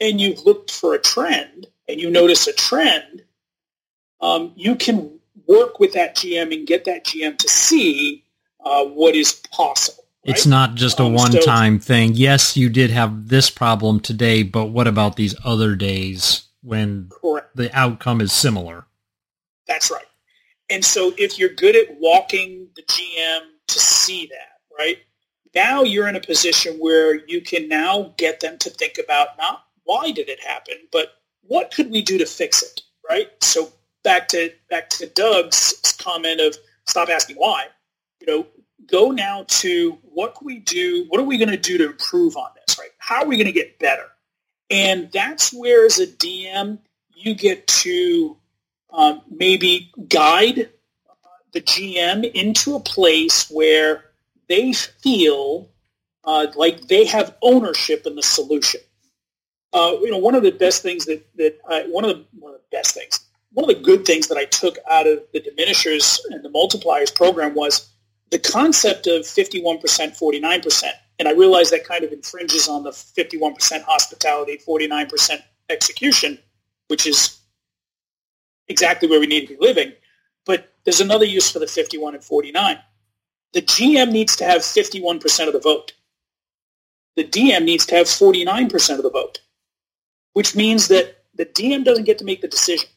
and 0.00 0.20
you've 0.20 0.44
looked 0.44 0.72
for 0.72 0.94
a 0.94 0.98
trend 0.98 1.66
and 1.88 2.00
you 2.00 2.10
notice 2.10 2.46
a 2.46 2.52
trend, 2.54 3.22
um, 4.20 4.52
you 4.56 4.74
can 4.74 5.20
work 5.46 5.78
with 5.78 5.92
that 5.92 6.16
GM 6.16 6.54
and 6.56 6.66
get 6.66 6.86
that 6.86 7.04
GM 7.04 7.36
to 7.36 7.48
see 7.48 8.24
uh, 8.64 8.84
what 8.84 9.14
is 9.14 9.34
possible. 9.52 10.04
Right? 10.26 10.34
It's 10.34 10.46
not 10.46 10.76
just 10.76 11.00
a 11.00 11.04
um, 11.04 11.14
one-time 11.14 11.80
so, 11.80 11.86
thing. 11.86 12.12
Yes, 12.14 12.56
you 12.56 12.70
did 12.70 12.90
have 12.90 13.28
this 13.28 13.50
problem 13.50 14.00
today, 14.00 14.44
but 14.44 14.66
what 14.66 14.86
about 14.86 15.16
these 15.16 15.34
other 15.44 15.74
days 15.74 16.44
when 16.62 17.10
correct. 17.10 17.54
the 17.56 17.76
outcome 17.76 18.20
is 18.20 18.32
similar? 18.32 18.86
That's 19.66 19.90
right. 19.90 20.04
And 20.72 20.82
so 20.82 21.12
if 21.18 21.38
you're 21.38 21.50
good 21.50 21.76
at 21.76 22.00
walking 22.00 22.66
the 22.76 22.82
GM 22.82 23.40
to 23.68 23.78
see 23.78 24.26
that, 24.28 24.60
right? 24.76 24.96
Now 25.54 25.82
you're 25.82 26.08
in 26.08 26.16
a 26.16 26.20
position 26.20 26.78
where 26.78 27.26
you 27.26 27.42
can 27.42 27.68
now 27.68 28.14
get 28.16 28.40
them 28.40 28.56
to 28.56 28.70
think 28.70 28.98
about 28.98 29.36
not 29.36 29.66
why 29.84 30.12
did 30.12 30.30
it 30.30 30.42
happen, 30.42 30.76
but 30.90 31.18
what 31.42 31.74
could 31.74 31.90
we 31.90 32.00
do 32.00 32.16
to 32.16 32.24
fix 32.24 32.62
it, 32.62 32.80
right? 33.08 33.28
So 33.42 33.70
back 34.02 34.28
to 34.28 34.50
back 34.70 34.88
to 34.90 35.06
Doug's 35.08 35.74
comment 35.98 36.40
of 36.40 36.56
stop 36.86 37.10
asking 37.10 37.36
why. 37.36 37.66
You 38.22 38.26
know, 38.26 38.46
go 38.86 39.10
now 39.10 39.44
to 39.48 39.98
what 40.02 40.36
can 40.36 40.46
we 40.46 40.60
do? 40.60 41.04
What 41.10 41.20
are 41.20 41.24
we 41.24 41.36
going 41.36 41.50
to 41.50 41.58
do 41.58 41.76
to 41.76 41.84
improve 41.84 42.34
on 42.38 42.48
this, 42.54 42.78
right? 42.78 42.92
How 42.96 43.24
are 43.24 43.26
we 43.26 43.36
going 43.36 43.46
to 43.46 43.52
get 43.52 43.78
better? 43.78 44.06
And 44.70 45.12
that's 45.12 45.52
where, 45.52 45.84
as 45.84 45.98
a 45.98 46.06
DM, 46.06 46.78
you 47.14 47.34
get 47.34 47.66
to 47.66 48.38
um, 48.92 49.22
maybe 49.30 49.90
guide 50.08 50.70
the 51.52 51.60
GM 51.60 52.30
into 52.32 52.74
a 52.74 52.80
place 52.80 53.50
where 53.50 54.04
they 54.48 54.72
feel 54.72 55.70
uh, 56.24 56.46
like 56.56 56.88
they 56.88 57.04
have 57.06 57.36
ownership 57.42 58.06
in 58.06 58.14
the 58.14 58.22
solution. 58.22 58.80
Uh, 59.72 59.96
you 60.02 60.10
know, 60.10 60.18
one 60.18 60.34
of 60.34 60.42
the 60.42 60.50
best 60.50 60.82
things 60.82 61.06
that 61.06 61.24
that 61.36 61.58
I, 61.68 61.82
one 61.84 62.04
of 62.04 62.10
the 62.10 62.24
one 62.38 62.54
of 62.54 62.60
the 62.60 62.76
best 62.76 62.94
things, 62.94 63.18
one 63.52 63.68
of 63.68 63.74
the 63.74 63.82
good 63.82 64.04
things 64.04 64.28
that 64.28 64.38
I 64.38 64.44
took 64.44 64.78
out 64.90 65.06
of 65.06 65.22
the 65.32 65.40
diminishers 65.40 66.20
and 66.30 66.44
the 66.44 66.50
multipliers 66.50 67.14
program 67.14 67.54
was 67.54 67.88
the 68.30 68.38
concept 68.38 69.06
of 69.06 69.22
51%, 69.22 69.80
49%. 69.82 70.84
And 71.18 71.28
I 71.28 71.32
realize 71.32 71.70
that 71.70 71.86
kind 71.86 72.02
of 72.02 72.12
infringes 72.12 72.66
on 72.66 72.82
the 72.82 72.90
51% 72.90 73.82
hospitality, 73.82 74.58
49% 74.66 75.42
execution, 75.68 76.38
which 76.88 77.06
is 77.06 77.38
exactly 78.68 79.08
where 79.08 79.20
we 79.20 79.26
need 79.26 79.48
to 79.48 79.54
be 79.56 79.60
living. 79.60 79.92
But 80.44 80.72
there's 80.84 81.00
another 81.00 81.24
use 81.24 81.50
for 81.50 81.58
the 81.58 81.66
51 81.66 82.14
and 82.14 82.24
49. 82.24 82.78
The 83.52 83.62
GM 83.62 84.10
needs 84.10 84.36
to 84.36 84.44
have 84.44 84.62
51% 84.62 85.46
of 85.46 85.52
the 85.52 85.60
vote. 85.60 85.92
The 87.16 87.24
DM 87.24 87.64
needs 87.64 87.84
to 87.86 87.96
have 87.96 88.06
49% 88.06 88.96
of 88.96 89.02
the 89.02 89.10
vote, 89.10 89.40
which 90.32 90.56
means 90.56 90.88
that 90.88 91.24
the 91.34 91.44
DM 91.44 91.84
doesn't 91.84 92.04
get 92.04 92.18
to 92.18 92.24
make 92.24 92.40
the 92.40 92.48
decision. 92.48 92.88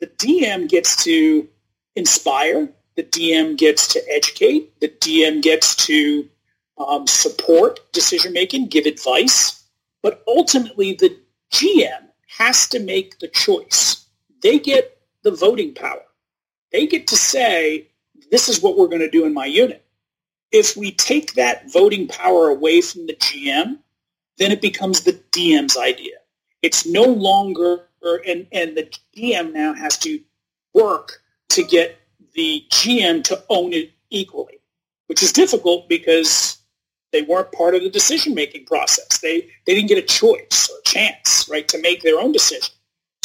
The 0.00 0.08
DM 0.08 0.68
gets 0.68 1.04
to 1.04 1.48
inspire. 1.94 2.68
The 2.96 3.04
DM 3.04 3.56
gets 3.56 3.86
to 3.88 4.02
educate. 4.10 4.78
The 4.80 4.88
DM 4.88 5.42
gets 5.42 5.76
to 5.86 6.28
um, 6.78 7.06
support 7.06 7.80
decision 7.92 8.32
making, 8.32 8.68
give 8.68 8.86
advice. 8.86 9.64
But 10.02 10.22
ultimately, 10.26 10.94
the 10.94 11.16
GM 11.52 12.08
has 12.38 12.66
to 12.68 12.80
make 12.80 13.18
the 13.18 13.28
choice. 13.28 14.05
They 14.46 14.60
get 14.60 14.96
the 15.24 15.32
voting 15.32 15.74
power. 15.74 16.04
They 16.70 16.86
get 16.86 17.08
to 17.08 17.16
say, 17.16 17.88
this 18.30 18.48
is 18.48 18.62
what 18.62 18.78
we're 18.78 18.86
going 18.86 19.00
to 19.00 19.10
do 19.10 19.24
in 19.24 19.34
my 19.34 19.46
unit. 19.46 19.84
If 20.52 20.76
we 20.76 20.92
take 20.92 21.34
that 21.34 21.72
voting 21.72 22.06
power 22.06 22.46
away 22.46 22.80
from 22.80 23.08
the 23.08 23.14
GM, 23.14 23.78
then 24.38 24.52
it 24.52 24.62
becomes 24.62 25.00
the 25.00 25.14
DM's 25.32 25.76
idea. 25.76 26.18
It's 26.62 26.86
no 26.86 27.02
longer, 27.02 27.88
and, 28.04 28.46
and 28.52 28.76
the 28.76 28.88
DM 29.16 29.52
now 29.52 29.74
has 29.74 29.98
to 29.98 30.20
work 30.74 31.22
to 31.48 31.64
get 31.64 31.98
the 32.34 32.64
GM 32.70 33.24
to 33.24 33.42
own 33.48 33.72
it 33.72 33.90
equally, 34.10 34.60
which 35.08 35.24
is 35.24 35.32
difficult 35.32 35.88
because 35.88 36.58
they 37.10 37.22
weren't 37.22 37.50
part 37.50 37.74
of 37.74 37.82
the 37.82 37.90
decision-making 37.90 38.66
process. 38.66 39.18
They, 39.18 39.50
they 39.66 39.74
didn't 39.74 39.88
get 39.88 39.98
a 39.98 40.02
choice 40.02 40.70
or 40.70 40.78
a 40.78 40.84
chance, 40.84 41.48
right, 41.50 41.66
to 41.66 41.82
make 41.82 42.02
their 42.02 42.20
own 42.20 42.30
decision. 42.30 42.75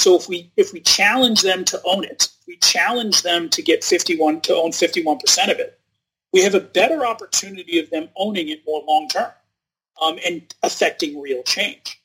So 0.02 0.16
if 0.16 0.28
we, 0.28 0.52
if 0.58 0.74
we 0.74 0.80
challenge 0.80 1.44
them 1.44 1.64
to 1.66 1.80
own 1.86 2.04
it, 2.04 2.28
we 2.48 2.58
challenge 2.58 3.22
them 3.22 3.50
to 3.50 3.62
get 3.62 3.84
51, 3.84 4.42
to 4.42 4.56
own 4.56 4.72
51% 4.72 5.52
of 5.52 5.60
it, 5.60 5.80
we 6.34 6.42
have 6.42 6.56
a 6.56 6.60
better 6.60 7.06
opportunity 7.06 7.78
of 7.78 7.90
them 7.92 8.10
owning 8.16 8.50
it 8.50 8.64
more 8.66 8.84
long 8.88 9.08
term 9.10 9.32
um, 10.02 10.18
and 10.26 10.54
affecting 10.64 11.22
real 11.22 11.44
change. 11.44 12.02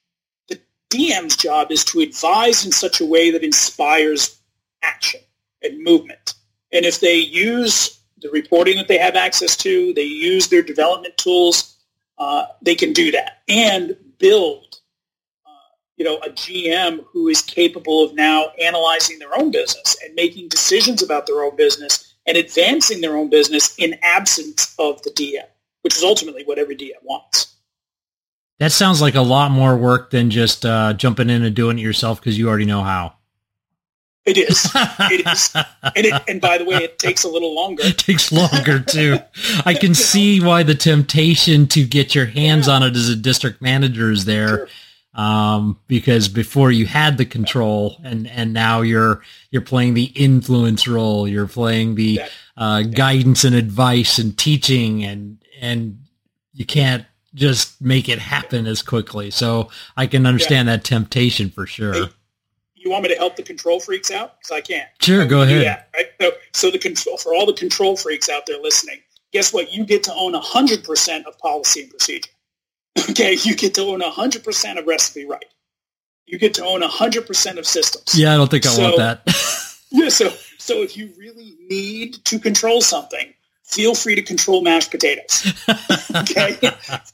The 0.49 0.61
DM's 0.91 1.37
job 1.37 1.73
is 1.73 1.87
to 1.87 2.01
advise 2.01 2.67
in 2.67 2.73
such 2.73 3.01
a 3.01 3.07
way 3.07 3.31
that 3.31 3.43
inspires 3.43 4.39
action 4.83 5.21
and 5.63 5.83
movement. 5.83 6.35
And 6.73 6.85
if 6.85 7.01
they 7.01 7.17
use 7.17 7.99
the 8.19 8.29
reporting 8.29 8.77
that 8.77 8.89
they 8.89 8.99
have 8.99 9.17
access 9.17 9.57
to, 9.57 9.95
they 9.95 10.03
use 10.03 10.49
their 10.49 10.63
development 10.63 11.17
tools, 11.17 11.77
uh, 12.19 12.45
they 12.61 12.75
can 12.75 12.93
do 12.93 13.11
that 13.13 13.43
and 13.49 13.97
build, 14.19 14.81
you 15.97 16.05
know, 16.05 16.19
a 16.19 16.29
GM 16.29 17.05
who 17.13 17.29
is 17.29 17.41
capable 17.41 18.05
of 18.05 18.15
now 18.15 18.49
analyzing 18.63 19.19
their 19.19 19.37
own 19.37 19.51
business 19.51 19.97
and 20.05 20.15
making 20.15 20.49
decisions 20.49 21.03
about 21.03 21.27
their 21.27 21.43
own 21.43 21.57
business 21.57 22.15
and 22.27 22.37
advancing 22.37 23.01
their 23.01 23.17
own 23.17 23.31
business 23.31 23.75
in 23.79 23.99
absence 24.03 24.75
of 24.79 25.03
the 25.03 25.11
DM, 25.11 25.45
which 25.83 25.97
is 25.97 26.03
ultimately 26.03 26.45
what 26.45 26.59
every 26.59 26.77
DM 26.77 26.91
wants. 27.03 27.55
That 28.59 28.73
sounds 28.73 29.01
like 29.01 29.15
a 29.15 29.23
lot 29.23 29.51
more 29.51 29.77
work 29.77 30.11
than 30.11 30.31
just 30.31 30.65
uh, 30.65 30.95
jumping 30.95 31.31
in 31.31 31.45
and 31.45 31.55
doing 31.55 31.79
it 31.79 31.83
yourself 31.83 32.21
because 32.21 32.39
you 32.39 32.49
already 32.49 32.65
know 32.65 32.83
how. 32.83 33.15
It 34.25 34.39
is. 34.39 34.69
It 34.75 35.27
is. 35.27 35.53
And, 35.55 36.05
it, 36.05 36.23
and 36.27 36.41
by 36.41 36.59
the 36.59 36.65
way, 36.65 36.77
it 36.79 36.99
takes 36.99 37.23
a 37.23 37.29
little 37.29 37.55
longer. 37.55 37.83
It 37.87 37.97
takes 37.97 38.33
longer 38.33 38.81
too. 38.81 39.19
I 39.65 39.73
can 39.73 39.95
see 39.95 40.41
why 40.41 40.65
the 40.65 40.75
temptation 40.75 41.69
to 41.69 41.87
get 41.87 42.15
your 42.15 42.27
hands 42.27 42.67
yeah. 42.67 42.75
on 42.75 42.83
it 42.83 42.97
as 42.97 43.09
a 43.09 43.15
district 43.15 43.63
manager 43.63 44.11
is 44.11 44.25
there. 44.25 44.49
Sure 44.49 44.69
um, 45.17 45.79
because 45.89 46.29
before 46.29 46.71
you 46.71 46.87
had 46.87 47.17
the 47.17 47.25
control 47.25 47.97
and 48.05 48.29
and 48.29 48.53
now 48.53 48.83
you're 48.83 49.23
you're 49.51 49.63
playing 49.63 49.95
the 49.95 50.13
influence 50.15 50.87
role. 50.87 51.27
You're 51.27 51.49
playing 51.49 51.95
the 51.95 52.21
uh, 52.57 52.83
guidance 52.83 53.43
and 53.43 53.57
advice 53.57 54.19
and 54.19 54.37
teaching 54.37 55.03
and 55.03 55.39
and 55.61 55.99
you 56.53 56.67
can't 56.67 57.07
just 57.35 57.81
make 57.81 58.09
it 58.09 58.19
happen 58.19 58.67
as 58.67 58.83
quickly. 58.83 59.31
So 59.31 59.71
i 59.97 60.07
can 60.07 60.27
understand 60.27 60.69
yeah. 60.69 60.77
that 60.77 60.85
temptation 60.85 61.51
for 61.51 61.67
sure. 61.67 61.93
Hey, 61.93 62.09
you 62.75 62.91
want 62.91 63.03
me 63.03 63.09
to 63.09 63.17
help 63.17 63.37
the 63.37 63.43
control 63.43 63.81
freaks 63.81 64.11
out? 64.11 64.39
Because 64.39 64.53
i 64.53 64.61
can't. 64.61 64.89
Sure 65.01 65.25
go 65.25 65.43
ahead. 65.43 65.63
Yeah 65.63 65.83
right? 65.95 66.07
so, 66.21 66.31
so 66.53 66.71
the 66.71 66.79
control 66.79 67.17
for 67.17 67.35
all 67.35 67.47
the 67.47 67.55
control 67.55 67.97
freaks 67.97 68.29
out 68.29 68.45
there 68.47 68.61
listening 68.61 69.01
guess 69.33 69.53
what? 69.53 69.73
You 69.73 69.85
get 69.85 70.03
to 70.05 70.15
own 70.15 70.33
100% 70.33 71.25
of 71.25 71.39
policy 71.39 71.83
and 71.83 71.91
procedure 71.91 72.31
Okay, 72.99 73.37
you 73.43 73.55
get 73.55 73.75
to 73.75 73.83
own 73.83 74.01
100% 74.01 74.79
of 74.79 74.87
recipe 74.87 75.27
right. 75.27 75.45
You 76.27 76.39
get 76.39 76.55
to 76.55 76.65
own 76.65 76.83
100% 76.83 77.59
of 77.59 77.67
systems. 77.67 78.19
Yeah, 78.19 78.35
I 78.35 78.37
don't 78.37 78.51
think 78.51 78.67
I 78.67 78.71
so, 78.71 78.83
want 78.83 78.97
that. 78.97 79.77
yeah, 79.91 80.09
so 80.09 80.31
so 80.59 80.83
if 80.83 80.97
you 80.97 81.13
really 81.17 81.57
need 81.69 82.15
to 82.25 82.41
control 82.41 82.81
something, 82.81 83.33
feel 83.63 83.95
free 83.95 84.17
to 84.17 84.23
control 84.23 84.63
mashed 84.63 84.91
potatoes. 84.91 85.53
okay, 86.17 86.59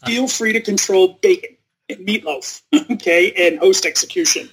feel 0.07 0.27
free 0.29 0.55
to 0.55 0.61
control 0.61 1.18
bacon 1.21 1.57
and 1.88 2.07
meatloaf. 2.07 2.62
Okay, 2.90 3.33
and 3.33 3.59
host 3.59 3.85
execution. 3.85 4.49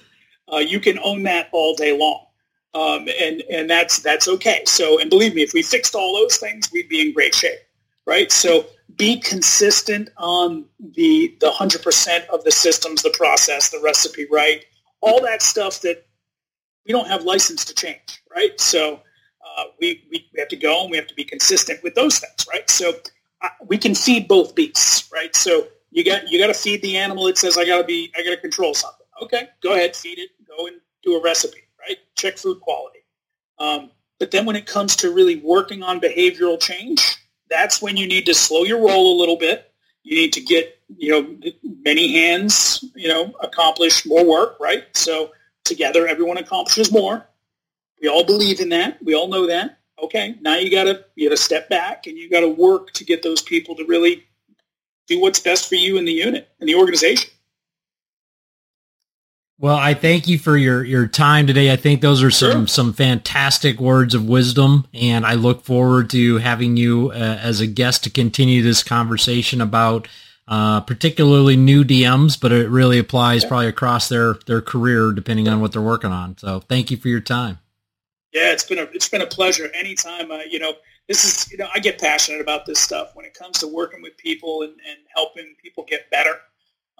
Uh, 0.52 0.58
you 0.58 0.80
can 0.80 0.98
own 1.02 1.22
that 1.24 1.48
all 1.52 1.74
day 1.74 1.96
long, 1.96 2.26
um, 2.74 3.08
and 3.20 3.42
and 3.50 3.70
that's 3.70 4.00
that's 4.00 4.28
okay. 4.28 4.62
So, 4.66 5.00
and 5.00 5.08
believe 5.08 5.34
me, 5.34 5.42
if 5.42 5.52
we 5.52 5.62
fixed 5.62 5.94
all 5.94 6.14
those 6.14 6.36
things, 6.36 6.70
we'd 6.72 6.88
be 6.88 7.00
in 7.00 7.14
great 7.14 7.34
shape, 7.34 7.58
right? 8.10 8.32
So 8.32 8.66
be 8.96 9.20
consistent 9.20 10.10
on 10.18 10.66
the 10.80 11.36
the 11.40 11.50
hundred 11.52 11.82
percent 11.82 12.28
of 12.28 12.42
the 12.42 12.50
systems, 12.50 13.02
the 13.02 13.14
process, 13.16 13.70
the 13.70 13.80
recipe, 13.82 14.26
right? 14.30 14.64
All 15.00 15.22
that 15.22 15.42
stuff 15.42 15.80
that 15.82 16.04
we 16.84 16.92
don't 16.92 17.06
have 17.06 17.22
license 17.22 17.64
to 17.66 17.74
change, 17.74 18.20
right? 18.34 18.60
So 18.60 18.94
uh, 18.94 19.64
we, 19.80 20.04
we 20.10 20.28
have 20.38 20.48
to 20.48 20.56
go 20.56 20.82
and 20.82 20.90
we 20.90 20.96
have 20.96 21.06
to 21.06 21.14
be 21.14 21.24
consistent 21.24 21.82
with 21.84 21.94
those 21.94 22.18
things, 22.18 22.46
right? 22.52 22.68
So 22.68 22.94
uh, 23.42 23.48
we 23.66 23.78
can 23.78 23.94
feed 23.94 24.26
both 24.26 24.56
beasts, 24.56 25.08
right? 25.12 25.34
So 25.36 25.68
you 25.92 26.04
got 26.04 26.28
you 26.28 26.40
got 26.40 26.48
to 26.48 26.54
feed 26.54 26.82
the 26.82 26.96
animal. 26.96 27.28
It 27.28 27.38
says 27.38 27.56
I 27.56 27.64
got 27.64 27.78
to 27.78 27.84
be 27.84 28.12
I 28.18 28.24
got 28.24 28.30
to 28.30 28.38
control 28.38 28.74
something. 28.74 29.06
Okay, 29.22 29.48
go 29.62 29.74
ahead, 29.74 29.94
feed 29.94 30.18
it. 30.18 30.30
Go 30.48 30.66
and 30.66 30.80
do 31.04 31.16
a 31.16 31.22
recipe, 31.22 31.62
right? 31.78 31.98
Check 32.16 32.38
food 32.38 32.60
quality. 32.60 33.04
Um, 33.60 33.92
but 34.18 34.32
then 34.32 34.46
when 34.46 34.56
it 34.56 34.66
comes 34.66 34.96
to 34.96 35.14
really 35.14 35.36
working 35.36 35.82
on 35.84 36.00
behavioral 36.00 36.60
change, 36.60 37.19
that's 37.50 37.82
when 37.82 37.96
you 37.96 38.06
need 38.06 38.26
to 38.26 38.34
slow 38.34 38.62
your 38.62 38.78
roll 38.78 39.16
a 39.16 39.18
little 39.18 39.36
bit. 39.36 39.72
You 40.02 40.16
need 40.16 40.32
to 40.34 40.40
get, 40.40 40.78
you 40.96 41.10
know, 41.10 41.50
many 41.84 42.12
hands, 42.12 42.84
you 42.94 43.08
know, 43.08 43.34
accomplish 43.42 44.06
more 44.06 44.24
work, 44.24 44.58
right? 44.60 44.84
So 44.92 45.32
together, 45.64 46.06
everyone 46.06 46.38
accomplishes 46.38 46.90
more. 46.90 47.26
We 48.00 48.08
all 48.08 48.24
believe 48.24 48.60
in 48.60 48.70
that. 48.70 49.02
We 49.02 49.14
all 49.14 49.28
know 49.28 49.46
that. 49.46 49.78
Okay, 50.02 50.36
now 50.40 50.56
you 50.56 50.70
gotta 50.70 51.04
you 51.14 51.28
gotta 51.28 51.36
step 51.36 51.68
back 51.68 52.06
and 52.06 52.16
you 52.16 52.30
gotta 52.30 52.48
work 52.48 52.92
to 52.92 53.04
get 53.04 53.22
those 53.22 53.42
people 53.42 53.74
to 53.76 53.84
really 53.84 54.24
do 55.06 55.20
what's 55.20 55.40
best 55.40 55.68
for 55.68 55.74
you 55.74 55.98
in 55.98 56.06
the 56.06 56.12
unit 56.12 56.48
and 56.60 56.68
the 56.68 56.74
organization. 56.74 57.30
Well, 59.60 59.76
I 59.76 59.92
thank 59.92 60.26
you 60.26 60.38
for 60.38 60.56
your, 60.56 60.82
your 60.82 61.06
time 61.06 61.46
today. 61.46 61.70
I 61.70 61.76
think 61.76 62.00
those 62.00 62.22
are 62.22 62.30
some, 62.30 62.62
sure. 62.62 62.66
some 62.66 62.92
fantastic 62.94 63.78
words 63.78 64.14
of 64.14 64.26
wisdom, 64.26 64.86
and 64.94 65.26
I 65.26 65.34
look 65.34 65.64
forward 65.64 66.08
to 66.10 66.38
having 66.38 66.78
you 66.78 67.10
uh, 67.10 67.38
as 67.42 67.60
a 67.60 67.66
guest 67.66 68.04
to 68.04 68.10
continue 68.10 68.62
this 68.62 68.82
conversation 68.82 69.60
about 69.60 70.08
uh, 70.48 70.80
particularly 70.80 71.56
new 71.56 71.84
DMs, 71.84 72.40
but 72.40 72.52
it 72.52 72.70
really 72.70 72.98
applies 72.98 73.44
probably 73.44 73.66
across 73.66 74.08
their, 74.08 74.36
their 74.46 74.62
career 74.62 75.12
depending 75.12 75.46
on 75.46 75.60
what 75.60 75.72
they're 75.72 75.82
working 75.82 76.10
on. 76.10 76.38
So 76.38 76.60
thank 76.60 76.90
you 76.90 76.96
for 76.96 77.08
your 77.08 77.20
time. 77.20 77.58
Yeah, 78.32 78.52
it's 78.52 78.64
been 78.64 78.78
a 78.78 78.88
it's 78.94 79.08
been 79.08 79.22
a 79.22 79.26
pleasure. 79.26 79.68
Anytime, 79.74 80.30
uh, 80.30 80.38
you 80.48 80.60
know, 80.60 80.74
this 81.08 81.24
is 81.24 81.50
you 81.50 81.58
know 81.58 81.66
I 81.74 81.80
get 81.80 82.00
passionate 82.00 82.40
about 82.40 82.64
this 82.64 82.78
stuff 82.78 83.10
when 83.14 83.26
it 83.26 83.34
comes 83.34 83.58
to 83.58 83.66
working 83.66 84.02
with 84.02 84.16
people 84.16 84.62
and, 84.62 84.70
and 84.70 84.98
helping 85.14 85.56
people 85.60 85.84
get 85.86 86.08
better 86.10 86.36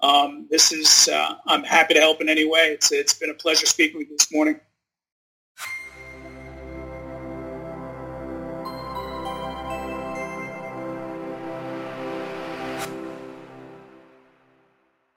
um, 0.01 0.47
this 0.49 0.71
is, 0.71 1.09
uh, 1.09 1.35
I'm 1.47 1.63
happy 1.63 1.93
to 1.93 1.99
help 1.99 2.21
in 2.21 2.29
any 2.29 2.45
way. 2.45 2.67
It's, 2.71 2.91
it's 2.91 3.13
been 3.13 3.29
a 3.29 3.35
pleasure 3.35 3.65
speaking 3.65 3.99
with 3.99 4.09
you 4.09 4.17
this 4.17 4.31
morning. 4.31 4.59